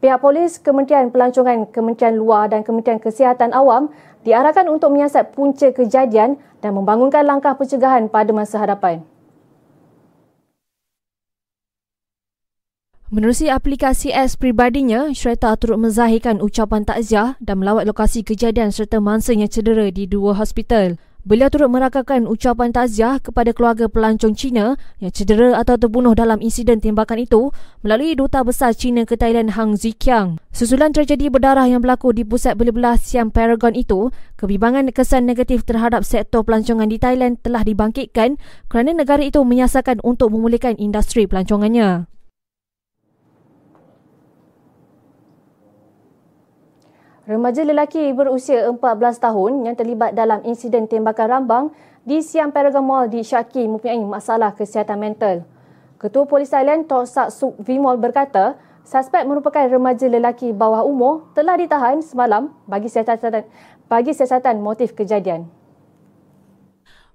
Pihak 0.00 0.16
polis, 0.16 0.56
Kementerian 0.56 1.12
Pelancongan, 1.12 1.68
Kementerian 1.68 2.16
Luar 2.16 2.48
dan 2.48 2.64
Kementerian 2.64 3.04
Kesihatan 3.04 3.52
Awam 3.52 3.92
diarahkan 4.24 4.64
untuk 4.72 4.88
menyiasat 4.96 5.36
punca 5.36 5.68
kejadian 5.76 6.40
dan 6.64 6.72
membangunkan 6.72 7.20
langkah 7.20 7.52
pencegahan 7.52 8.08
pada 8.08 8.32
masa 8.32 8.64
hadapan. 8.64 9.04
Menerusi 13.12 13.52
aplikasi 13.52 14.08
S 14.08 14.40
pribadinya, 14.40 15.12
Shreta 15.12 15.52
turut 15.60 15.76
menzahirkan 15.76 16.40
ucapan 16.40 16.80
takziah 16.80 17.36
dan 17.44 17.60
melawat 17.60 17.84
lokasi 17.84 18.24
kejadian 18.24 18.72
serta 18.72 19.04
mangsa 19.04 19.36
yang 19.36 19.52
cedera 19.52 19.92
di 19.92 20.08
dua 20.08 20.32
hospital. 20.32 20.96
Beliau 21.20 21.52
turut 21.52 21.68
merakamkan 21.68 22.24
ucapan 22.24 22.72
takziah 22.72 23.20
kepada 23.20 23.52
keluarga 23.52 23.84
pelancong 23.92 24.32
Cina 24.32 24.80
yang 24.96 25.12
cedera 25.12 25.60
atau 25.60 25.76
terbunuh 25.76 26.16
dalam 26.16 26.40
insiden 26.40 26.80
tembakan 26.80 27.20
itu 27.20 27.52
melalui 27.84 28.16
Duta 28.16 28.40
Besar 28.48 28.72
Cina 28.72 29.04
ke 29.04 29.20
Thailand 29.20 29.60
Hang 29.60 29.76
Zikiang. 29.76 30.40
Susulan 30.48 30.96
tragedi 30.96 31.28
berdarah 31.28 31.68
yang 31.68 31.84
berlaku 31.84 32.16
di 32.16 32.24
pusat 32.24 32.56
belah-belah 32.56 32.96
Siam 32.96 33.28
Paragon 33.28 33.76
itu, 33.76 34.08
kebimbangan 34.40 34.88
kesan 34.88 35.28
negatif 35.28 35.68
terhadap 35.68 36.08
sektor 36.08 36.40
pelancongan 36.48 36.88
di 36.88 36.96
Thailand 36.96 37.44
telah 37.44 37.60
dibangkitkan 37.60 38.40
kerana 38.72 38.96
negara 38.96 39.20
itu 39.20 39.44
menyiasatkan 39.44 40.00
untuk 40.00 40.32
memulihkan 40.32 40.80
industri 40.80 41.28
pelancongannya. 41.28 42.08
Remaja 47.22 47.62
lelaki 47.62 48.10
berusia 48.10 48.66
14 48.66 48.82
tahun 49.22 49.62
yang 49.62 49.78
terlibat 49.78 50.10
dalam 50.10 50.42
insiden 50.42 50.90
tembakan 50.90 51.30
rambang 51.30 51.64
di 52.02 52.18
Siam 52.18 52.50
Paragon 52.50 52.82
Mall 52.82 53.06
di 53.06 53.22
Syaki 53.22 53.70
mempunyai 53.70 54.02
masalah 54.02 54.50
kesihatan 54.58 54.98
mental. 54.98 55.46
Ketua 56.02 56.26
Polis 56.26 56.50
Thailand 56.50 56.90
Tok 56.90 57.06
Sak 57.06 57.30
Suk 57.30 57.54
Vimol 57.62 58.02
berkata, 58.02 58.58
suspek 58.82 59.22
merupakan 59.22 59.62
remaja 59.70 60.10
lelaki 60.10 60.50
bawah 60.50 60.82
umur 60.82 61.30
telah 61.30 61.54
ditahan 61.54 62.02
semalam 62.02 62.50
bagi 62.66 62.90
siasatan, 62.90 63.46
bagi 63.86 64.10
siasatan 64.10 64.58
motif 64.58 64.90
kejadian. 64.98 65.46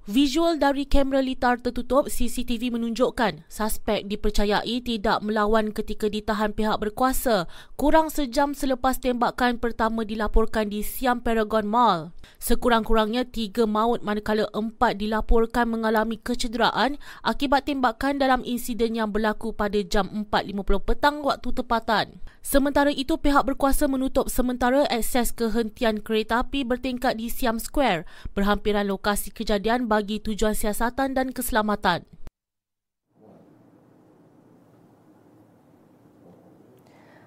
Visual 0.08 0.56
dari 0.56 0.88
kamera 0.88 1.20
litar 1.20 1.60
tertutup 1.60 2.08
CCTV 2.08 2.72
menunjukkan 2.72 3.44
suspek 3.52 4.08
dipercayai 4.08 4.80
tidak 4.80 5.20
melawan 5.20 5.76
ketika 5.76 6.08
ditahan 6.08 6.56
pihak 6.56 6.80
berkuasa 6.80 7.44
kurang 7.76 8.08
sejam 8.08 8.56
selepas 8.56 9.04
tembakan 9.04 9.60
pertama 9.60 10.08
dilaporkan 10.08 10.72
di 10.72 10.80
Siam 10.80 11.20
Paragon 11.20 11.68
Mall. 11.68 12.16
Sekurang-kurangnya 12.40 13.28
tiga 13.28 13.68
maut 13.68 14.00
manakala 14.00 14.48
empat 14.56 14.96
dilaporkan 14.96 15.68
mengalami 15.68 16.16
kecederaan 16.16 16.96
akibat 17.20 17.68
tembakan 17.68 18.16
dalam 18.16 18.48
insiden 18.48 18.96
yang 18.96 19.12
berlaku 19.12 19.52
pada 19.52 19.84
jam 19.84 20.08
4.50 20.08 20.88
petang 20.88 21.20
waktu 21.20 21.52
tempatan. 21.52 22.24
Sementara 22.48 22.96
itu, 22.96 23.20
pihak 23.20 23.44
berkuasa 23.44 23.92
menutup 23.92 24.32
sementara 24.32 24.88
akses 24.88 25.36
kehentian 25.36 26.00
kereta 26.00 26.48
api 26.48 26.64
bertingkat 26.64 27.20
di 27.20 27.28
Siam 27.28 27.60
Square, 27.60 28.08
berhampiran 28.32 28.88
lokasi 28.88 29.36
kejadian 29.36 29.92
bagi 29.92 30.24
tujuan 30.24 30.56
siasatan 30.56 31.12
dan 31.12 31.36
keselamatan. 31.36 32.08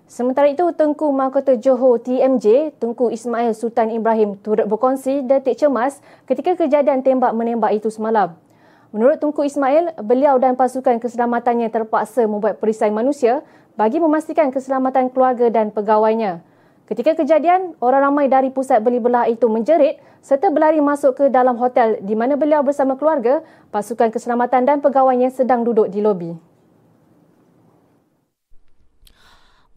Sementara 0.09 0.48
itu, 0.48 0.64
Tengku 0.72 1.12
Mahkota 1.12 1.52
Johor 1.61 2.00
TMJ, 2.00 2.80
Tengku 2.80 3.12
Ismail 3.12 3.52
Sultan 3.52 3.92
Ibrahim 3.92 4.40
turut 4.40 4.64
berkongsi 4.72 5.20
detik 5.28 5.61
cemas 5.61 6.00
ketika 6.24 6.56
kejadian 6.56 7.04
tembak-menembak 7.04 7.76
itu 7.76 7.92
semalam. 7.92 8.40
Menurut 8.88 9.20
Tengku 9.20 9.44
Ismail, 9.44 10.00
beliau 10.00 10.40
dan 10.40 10.56
pasukan 10.56 10.96
keselamatannya 10.96 11.68
terpaksa 11.68 12.24
membuat 12.24 12.56
perisai 12.56 12.88
manusia 12.88 13.44
bagi 13.74 14.02
memastikan 14.02 14.54
keselamatan 14.54 15.11
keluarga 15.11 15.50
dan 15.50 15.70
pegawainya. 15.70 16.42
Ketika 16.90 17.14
kejadian, 17.14 17.78
orang 17.78 18.11
ramai 18.11 18.26
dari 18.26 18.50
pusat 18.50 18.83
beli 18.83 18.98
belah 18.98 19.30
itu 19.30 19.46
menjerit 19.46 20.02
serta 20.26 20.50
berlari 20.50 20.83
masuk 20.83 21.16
ke 21.22 21.24
dalam 21.30 21.54
hotel 21.54 22.02
di 22.02 22.18
mana 22.18 22.35
beliau 22.35 22.66
bersama 22.66 22.98
keluarga, 22.98 23.46
pasukan 23.70 24.11
keselamatan 24.11 24.66
dan 24.66 24.83
pegawainya 24.83 25.30
sedang 25.30 25.62
duduk 25.62 25.87
di 25.87 26.02
lobi. 26.02 26.50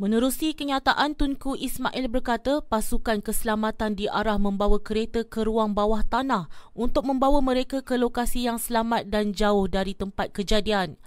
Menerusi 0.02 0.58
kenyataan 0.58 1.14
Tunku 1.14 1.54
Ismail 1.54 2.10
berkata 2.10 2.66
pasukan 2.66 3.22
keselamatan 3.22 3.94
diarah 3.94 4.42
membawa 4.42 4.82
kereta 4.82 5.22
ke 5.22 5.46
ruang 5.46 5.78
bawah 5.78 6.02
tanah 6.02 6.50
untuk 6.74 7.06
membawa 7.06 7.40
mereka 7.46 7.86
ke 7.86 7.94
lokasi 7.96 8.50
yang 8.50 8.58
selamat 8.58 9.08
dan 9.08 9.38
jauh 9.38 9.70
dari 9.70 9.94
tempat 9.94 10.34
kejadian. 10.34 10.98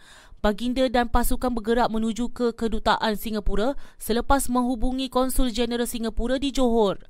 Baginda 0.44 0.85
dan 0.92 1.09
pasukan 1.09 1.53
bergerak 1.53 1.88
menuju 1.88 2.31
ke 2.31 2.53
kedutaan 2.53 3.16
Singapura 3.16 3.75
selepas 3.96 4.46
menghubungi 4.53 5.09
Konsul 5.09 5.51
Jeneral 5.51 5.88
Singapura 5.88 6.37
di 6.37 6.53
Johor. 6.53 7.01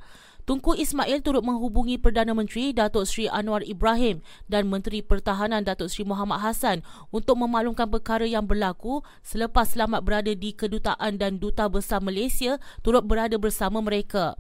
Tunku 0.46 0.78
Ismail 0.78 1.26
turut 1.26 1.42
menghubungi 1.42 1.98
Perdana 1.98 2.30
Menteri 2.30 2.70
Datuk 2.70 3.02
Seri 3.02 3.26
Anwar 3.26 3.66
Ibrahim 3.66 4.22
dan 4.46 4.70
Menteri 4.70 5.02
Pertahanan 5.02 5.66
Datuk 5.66 5.90
Seri 5.90 6.06
Muhammad 6.06 6.38
Hassan 6.38 6.86
untuk 7.10 7.34
memaklumkan 7.42 7.90
perkara 7.90 8.22
yang 8.22 8.46
berlaku 8.46 9.02
selepas 9.26 9.74
selamat 9.74 10.06
berada 10.06 10.30
di 10.30 10.54
kedutaan 10.54 11.18
dan 11.18 11.42
duta 11.42 11.66
besar 11.66 11.98
Malaysia 11.98 12.62
turut 12.86 13.02
berada 13.02 13.34
bersama 13.42 13.82
mereka. 13.82 14.38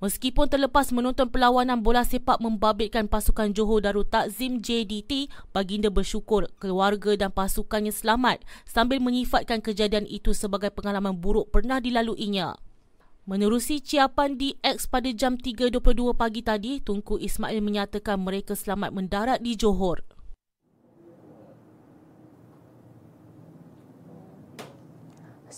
Meskipun 0.00 0.48
terlepas 0.48 0.96
menonton 0.96 1.28
perlawanan 1.28 1.84
bola 1.84 2.08
sepak 2.08 2.40
membabitkan 2.40 3.04
pasukan 3.04 3.52
Johor 3.52 3.84
Darul 3.84 4.08
Takzim 4.08 4.64
JDT, 4.64 5.28
baginda 5.52 5.92
bersyukur 5.92 6.48
keluarga 6.56 7.20
dan 7.20 7.28
pasukannya 7.28 7.92
selamat 7.92 8.40
sambil 8.64 8.96
menyifatkan 8.96 9.60
kejadian 9.60 10.08
itu 10.08 10.32
sebagai 10.32 10.72
pengalaman 10.72 11.20
buruk 11.20 11.52
pernah 11.52 11.84
dilaluinya. 11.84 12.56
Menerusi 13.28 13.84
ciapan 13.84 14.40
di 14.40 14.56
X 14.64 14.88
pada 14.88 15.12
jam 15.12 15.36
3.22 15.36 16.16
pagi 16.16 16.40
tadi, 16.40 16.80
Tunku 16.80 17.20
Ismail 17.20 17.60
menyatakan 17.60 18.16
mereka 18.24 18.56
selamat 18.56 18.96
mendarat 18.96 19.44
di 19.44 19.52
Johor. 19.52 20.00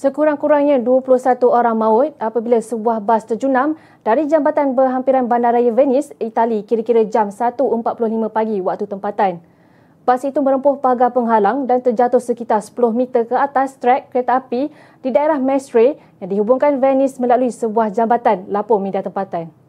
Sekurang-kurangnya 0.03 0.83
21 0.83 1.47
orang 1.47 1.79
maut 1.79 2.11
apabila 2.19 2.59
sebuah 2.59 2.99
bas 2.99 3.23
terjunam 3.23 3.79
dari 4.03 4.27
jambatan 4.27 4.75
berhampiran 4.75 5.31
Bandaraya 5.31 5.71
Venice, 5.71 6.11
Itali 6.19 6.67
kira-kira 6.67 7.07
jam 7.07 7.31
1.45 7.31 7.87
pagi 8.27 8.59
waktu 8.59 8.91
tempatan. 8.91 9.39
Bas 10.03 10.27
itu 10.27 10.43
merempuh 10.43 10.83
pagar 10.83 11.15
penghalang 11.15 11.71
dan 11.71 11.87
terjatuh 11.87 12.19
sekitar 12.19 12.59
10 12.59 12.75
meter 12.91 13.31
ke 13.31 13.39
atas 13.39 13.79
trek 13.79 14.11
kereta 14.11 14.43
api 14.43 14.75
di 15.07 15.15
daerah 15.15 15.39
Mestre 15.39 15.95
yang 16.19 16.35
dihubungkan 16.35 16.83
Venice 16.83 17.23
melalui 17.23 17.55
sebuah 17.55 17.95
jambatan, 17.95 18.51
lapor 18.51 18.83
media 18.83 19.07
tempatan. 19.07 19.62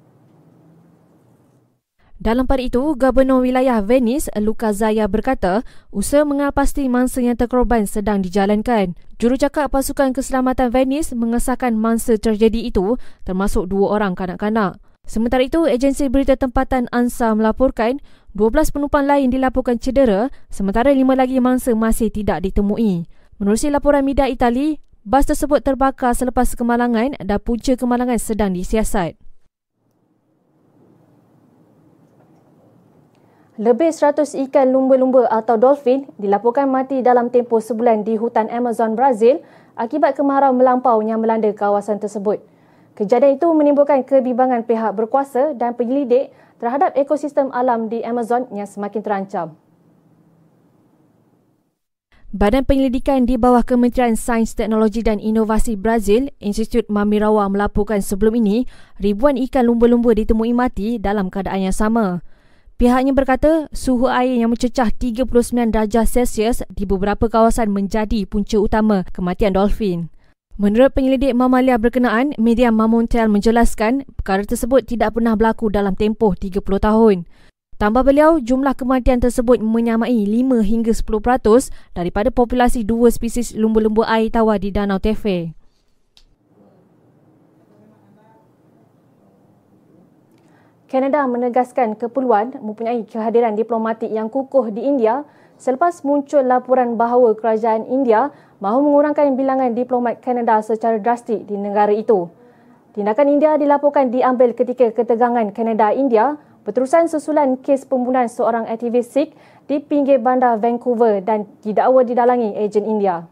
Dalam 2.24 2.48
pada 2.48 2.64
itu, 2.64 2.80
Gubernur 2.96 3.44
Wilayah 3.44 3.84
Venice, 3.84 4.32
Luca 4.40 4.72
Zaya 4.72 5.12
berkata, 5.12 5.68
usaha 5.92 6.24
mengenal 6.24 6.56
pasti 6.56 6.88
mangsa 6.88 7.20
yang 7.20 7.36
terkorban 7.36 7.84
sedang 7.84 8.24
dijalankan. 8.24 8.96
Jurucakap 9.20 9.68
Pasukan 9.68 10.16
Keselamatan 10.16 10.72
Venice 10.72 11.12
mengesahkan 11.20 11.76
mangsa 11.76 12.16
terjadi 12.16 12.64
itu 12.64 12.96
termasuk 13.28 13.68
dua 13.68 14.00
orang 14.00 14.16
kanak-kanak. 14.16 14.80
Sementara 15.04 15.44
itu, 15.44 15.68
agensi 15.68 16.08
berita 16.08 16.40
tempatan 16.40 16.88
ANSA 16.96 17.36
melaporkan 17.36 18.00
12 18.40 18.72
penumpang 18.72 19.04
lain 19.04 19.28
dilaporkan 19.28 19.76
cedera 19.76 20.32
sementara 20.48 20.96
lima 20.96 21.20
lagi 21.20 21.44
mangsa 21.44 21.76
masih 21.76 22.08
tidak 22.08 22.40
ditemui. 22.40 23.04
Menerusi 23.36 23.68
laporan 23.68 24.08
media 24.08 24.32
Itali, 24.32 24.80
bas 25.04 25.28
tersebut 25.28 25.60
terbakar 25.60 26.16
selepas 26.16 26.56
kemalangan 26.56 27.20
dan 27.20 27.40
punca 27.44 27.76
kemalangan 27.76 28.16
sedang 28.16 28.56
disiasat. 28.56 29.20
Lebih 33.54 33.94
100 33.94 34.34
ikan 34.50 34.74
lumba-lumba 34.74 35.30
atau 35.30 35.62
dolphin 35.62 36.10
dilaporkan 36.18 36.66
mati 36.66 37.06
dalam 37.06 37.30
tempoh 37.30 37.62
sebulan 37.62 38.02
di 38.02 38.18
hutan 38.18 38.50
Amazon 38.50 38.98
Brazil 38.98 39.46
akibat 39.78 40.18
kemarau 40.18 40.58
melampau 40.58 41.06
yang 41.06 41.22
melanda 41.22 41.54
kawasan 41.54 42.02
tersebut. 42.02 42.42
Kejadian 42.98 43.38
itu 43.38 43.46
menimbulkan 43.54 44.02
kebimbangan 44.10 44.66
pihak 44.66 44.98
berkuasa 44.98 45.54
dan 45.54 45.78
penyelidik 45.78 46.34
terhadap 46.58 46.98
ekosistem 46.98 47.54
alam 47.54 47.94
di 47.94 48.02
Amazon 48.02 48.50
yang 48.50 48.66
semakin 48.66 49.02
terancam. 49.06 49.48
Badan 52.34 52.66
Penyelidikan 52.66 53.30
di 53.30 53.38
bawah 53.38 53.62
Kementerian 53.62 54.18
Sains, 54.18 54.58
Teknologi 54.58 55.06
dan 55.06 55.22
Inovasi 55.22 55.78
Brazil, 55.78 56.34
Institut 56.42 56.90
Mamirawa 56.90 57.46
melaporkan 57.54 58.02
sebelum 58.02 58.34
ini 58.34 58.66
ribuan 58.98 59.38
ikan 59.38 59.70
lumba-lumba 59.70 60.18
ditemui 60.18 60.58
mati 60.58 60.98
dalam 60.98 61.30
keadaan 61.30 61.70
yang 61.70 61.78
sama. 61.78 62.26
Pihaknya 62.84 63.16
berkata 63.16 63.72
suhu 63.72 64.12
air 64.12 64.44
yang 64.44 64.52
mencecah 64.52 64.92
39 64.92 65.24
darjah 65.72 66.04
Celsius 66.04 66.68
di 66.68 66.84
beberapa 66.84 67.32
kawasan 67.32 67.72
menjadi 67.72 68.28
punca 68.28 68.60
utama 68.60 69.08
kematian 69.16 69.56
dolphin. 69.56 70.12
Menurut 70.60 70.92
penyelidik 70.92 71.32
mamalia 71.32 71.80
berkenaan, 71.80 72.36
media 72.36 72.76
Mamontel 72.76 73.32
menjelaskan 73.32 74.04
perkara 74.20 74.44
tersebut 74.44 74.84
tidak 74.84 75.16
pernah 75.16 75.32
berlaku 75.40 75.72
dalam 75.72 75.96
tempoh 75.96 76.36
30 76.36 76.60
tahun. 76.60 77.24
Tambah 77.80 78.04
beliau, 78.04 78.44
jumlah 78.44 78.76
kematian 78.76 79.24
tersebut 79.24 79.64
menyamai 79.64 80.28
5 80.28 80.68
hingga 80.68 80.92
10% 80.92 81.72
daripada 81.96 82.36
populasi 82.36 82.84
dua 82.84 83.08
spesies 83.16 83.56
lumba-lumba 83.56 84.12
air 84.12 84.28
tawar 84.28 84.60
di 84.60 84.76
Danau 84.76 85.00
Tefe. 85.00 85.56
Kanada 90.94 91.26
menegaskan 91.26 91.98
keperluan 91.98 92.54
mempunyai 92.62 93.02
kehadiran 93.10 93.58
diplomatik 93.58 94.14
yang 94.14 94.30
kukuh 94.30 94.70
di 94.70 94.86
India 94.86 95.26
selepas 95.58 96.06
muncul 96.06 96.46
laporan 96.46 97.02
bahawa 97.02 97.34
kerajaan 97.34 97.90
India 97.90 98.30
mahu 98.62 98.86
mengurangkan 98.86 99.34
bilangan 99.34 99.74
diplomat 99.74 100.22
Kanada 100.22 100.62
secara 100.62 101.02
drastik 101.02 101.50
di 101.50 101.58
negara 101.58 101.90
itu. 101.90 102.30
Tindakan 102.94 103.26
India 103.26 103.58
dilaporkan 103.58 104.14
diambil 104.14 104.54
ketika 104.54 104.94
ketegangan 104.94 105.50
Kanada-India 105.50 106.38
berterusan 106.62 107.10
susulan 107.10 107.58
kes 107.58 107.90
pembunuhan 107.90 108.30
seorang 108.30 108.70
aktivis 108.70 109.10
Sikh 109.10 109.34
di 109.66 109.82
pinggir 109.82 110.22
bandar 110.22 110.62
Vancouver 110.62 111.26
dan 111.26 111.50
didakwa 111.66 112.06
didalangi 112.06 112.54
ejen 112.54 112.86
India. 112.86 113.26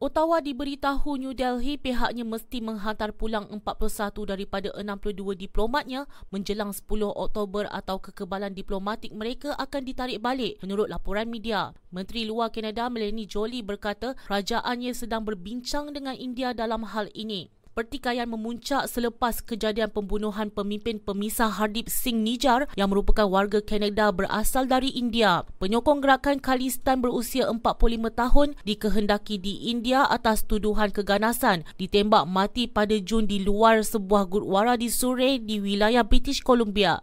Ottawa 0.00 0.40
diberitahu 0.40 1.20
New 1.20 1.36
Delhi 1.36 1.76
pihaknya 1.76 2.24
mesti 2.24 2.64
menghantar 2.64 3.12
pulang 3.12 3.44
41 3.52 4.32
daripada 4.32 4.72
62 4.72 5.36
diplomatnya 5.36 6.08
menjelang 6.32 6.72
10 6.72 6.88
Oktober 7.12 7.68
atau 7.68 8.00
kekebalan 8.00 8.56
diplomatik 8.56 9.12
mereka 9.12 9.52
akan 9.60 9.84
ditarik 9.84 10.24
balik 10.24 10.56
menurut 10.64 10.88
laporan 10.88 11.28
media. 11.28 11.76
Menteri 11.92 12.24
Luar 12.24 12.48
Kanada 12.48 12.88
Melanie 12.88 13.28
Jolie 13.28 13.60
berkata 13.60 14.16
kerajaannya 14.24 14.96
sedang 14.96 15.20
berbincang 15.28 15.92
dengan 15.92 16.16
India 16.16 16.56
dalam 16.56 16.80
hal 16.88 17.12
ini. 17.12 17.52
Pertikaian 17.80 18.28
memuncak 18.28 18.92
selepas 18.92 19.40
kejadian 19.40 19.88
pembunuhan 19.88 20.52
pemimpin 20.52 21.00
pemisah 21.00 21.48
Hardip 21.48 21.88
Singh 21.88 22.20
Nijar 22.20 22.68
yang 22.76 22.92
merupakan 22.92 23.24
warga 23.24 23.64
Kanada 23.64 24.12
berasal 24.12 24.68
dari 24.68 24.92
India. 24.92 25.48
Penyokong 25.64 26.04
gerakan 26.04 26.44
Khalistan 26.44 27.00
berusia 27.00 27.48
45 27.48 27.64
tahun 28.12 28.48
dikehendaki 28.68 29.40
di 29.40 29.72
India 29.72 30.04
atas 30.04 30.44
tuduhan 30.44 30.92
keganasan 30.92 31.64
ditembak 31.80 32.28
mati 32.28 32.68
pada 32.68 33.00
Jun 33.00 33.24
di 33.24 33.40
luar 33.40 33.80
sebuah 33.80 34.28
gurwara 34.28 34.76
di 34.76 34.92
Surrey 34.92 35.40
di 35.40 35.56
wilayah 35.56 36.04
British 36.04 36.44
Columbia. 36.44 37.00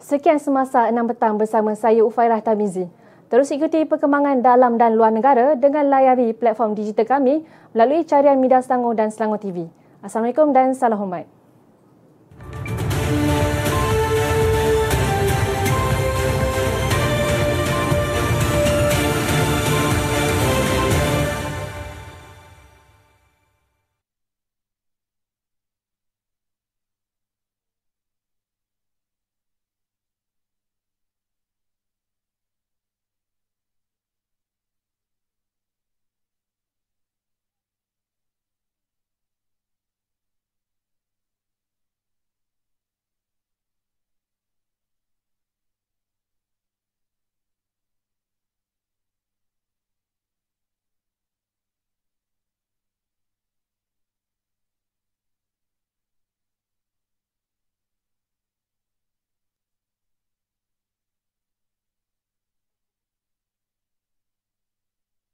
Sekian 0.00 0.40
semasa 0.40 0.88
6 0.88 0.96
petang 1.12 1.36
bersama 1.36 1.76
saya 1.76 2.00
Ufairah 2.00 2.40
Tamizi. 2.40 3.03
Terus 3.34 3.50
ikuti 3.50 3.82
perkembangan 3.82 4.46
dalam 4.46 4.78
dan 4.78 4.94
luar 4.94 5.10
negara 5.10 5.58
dengan 5.58 5.90
layari 5.90 6.30
platform 6.38 6.78
digital 6.78 7.18
kami 7.18 7.42
melalui 7.74 8.06
carian 8.06 8.38
media 8.38 8.62
Selangor 8.62 8.94
dan 8.94 9.10
Selangor 9.10 9.42
TV. 9.42 9.66
Assalamualaikum 10.06 10.54
dan 10.54 10.70
salam 10.70 11.02
hormat. 11.02 11.33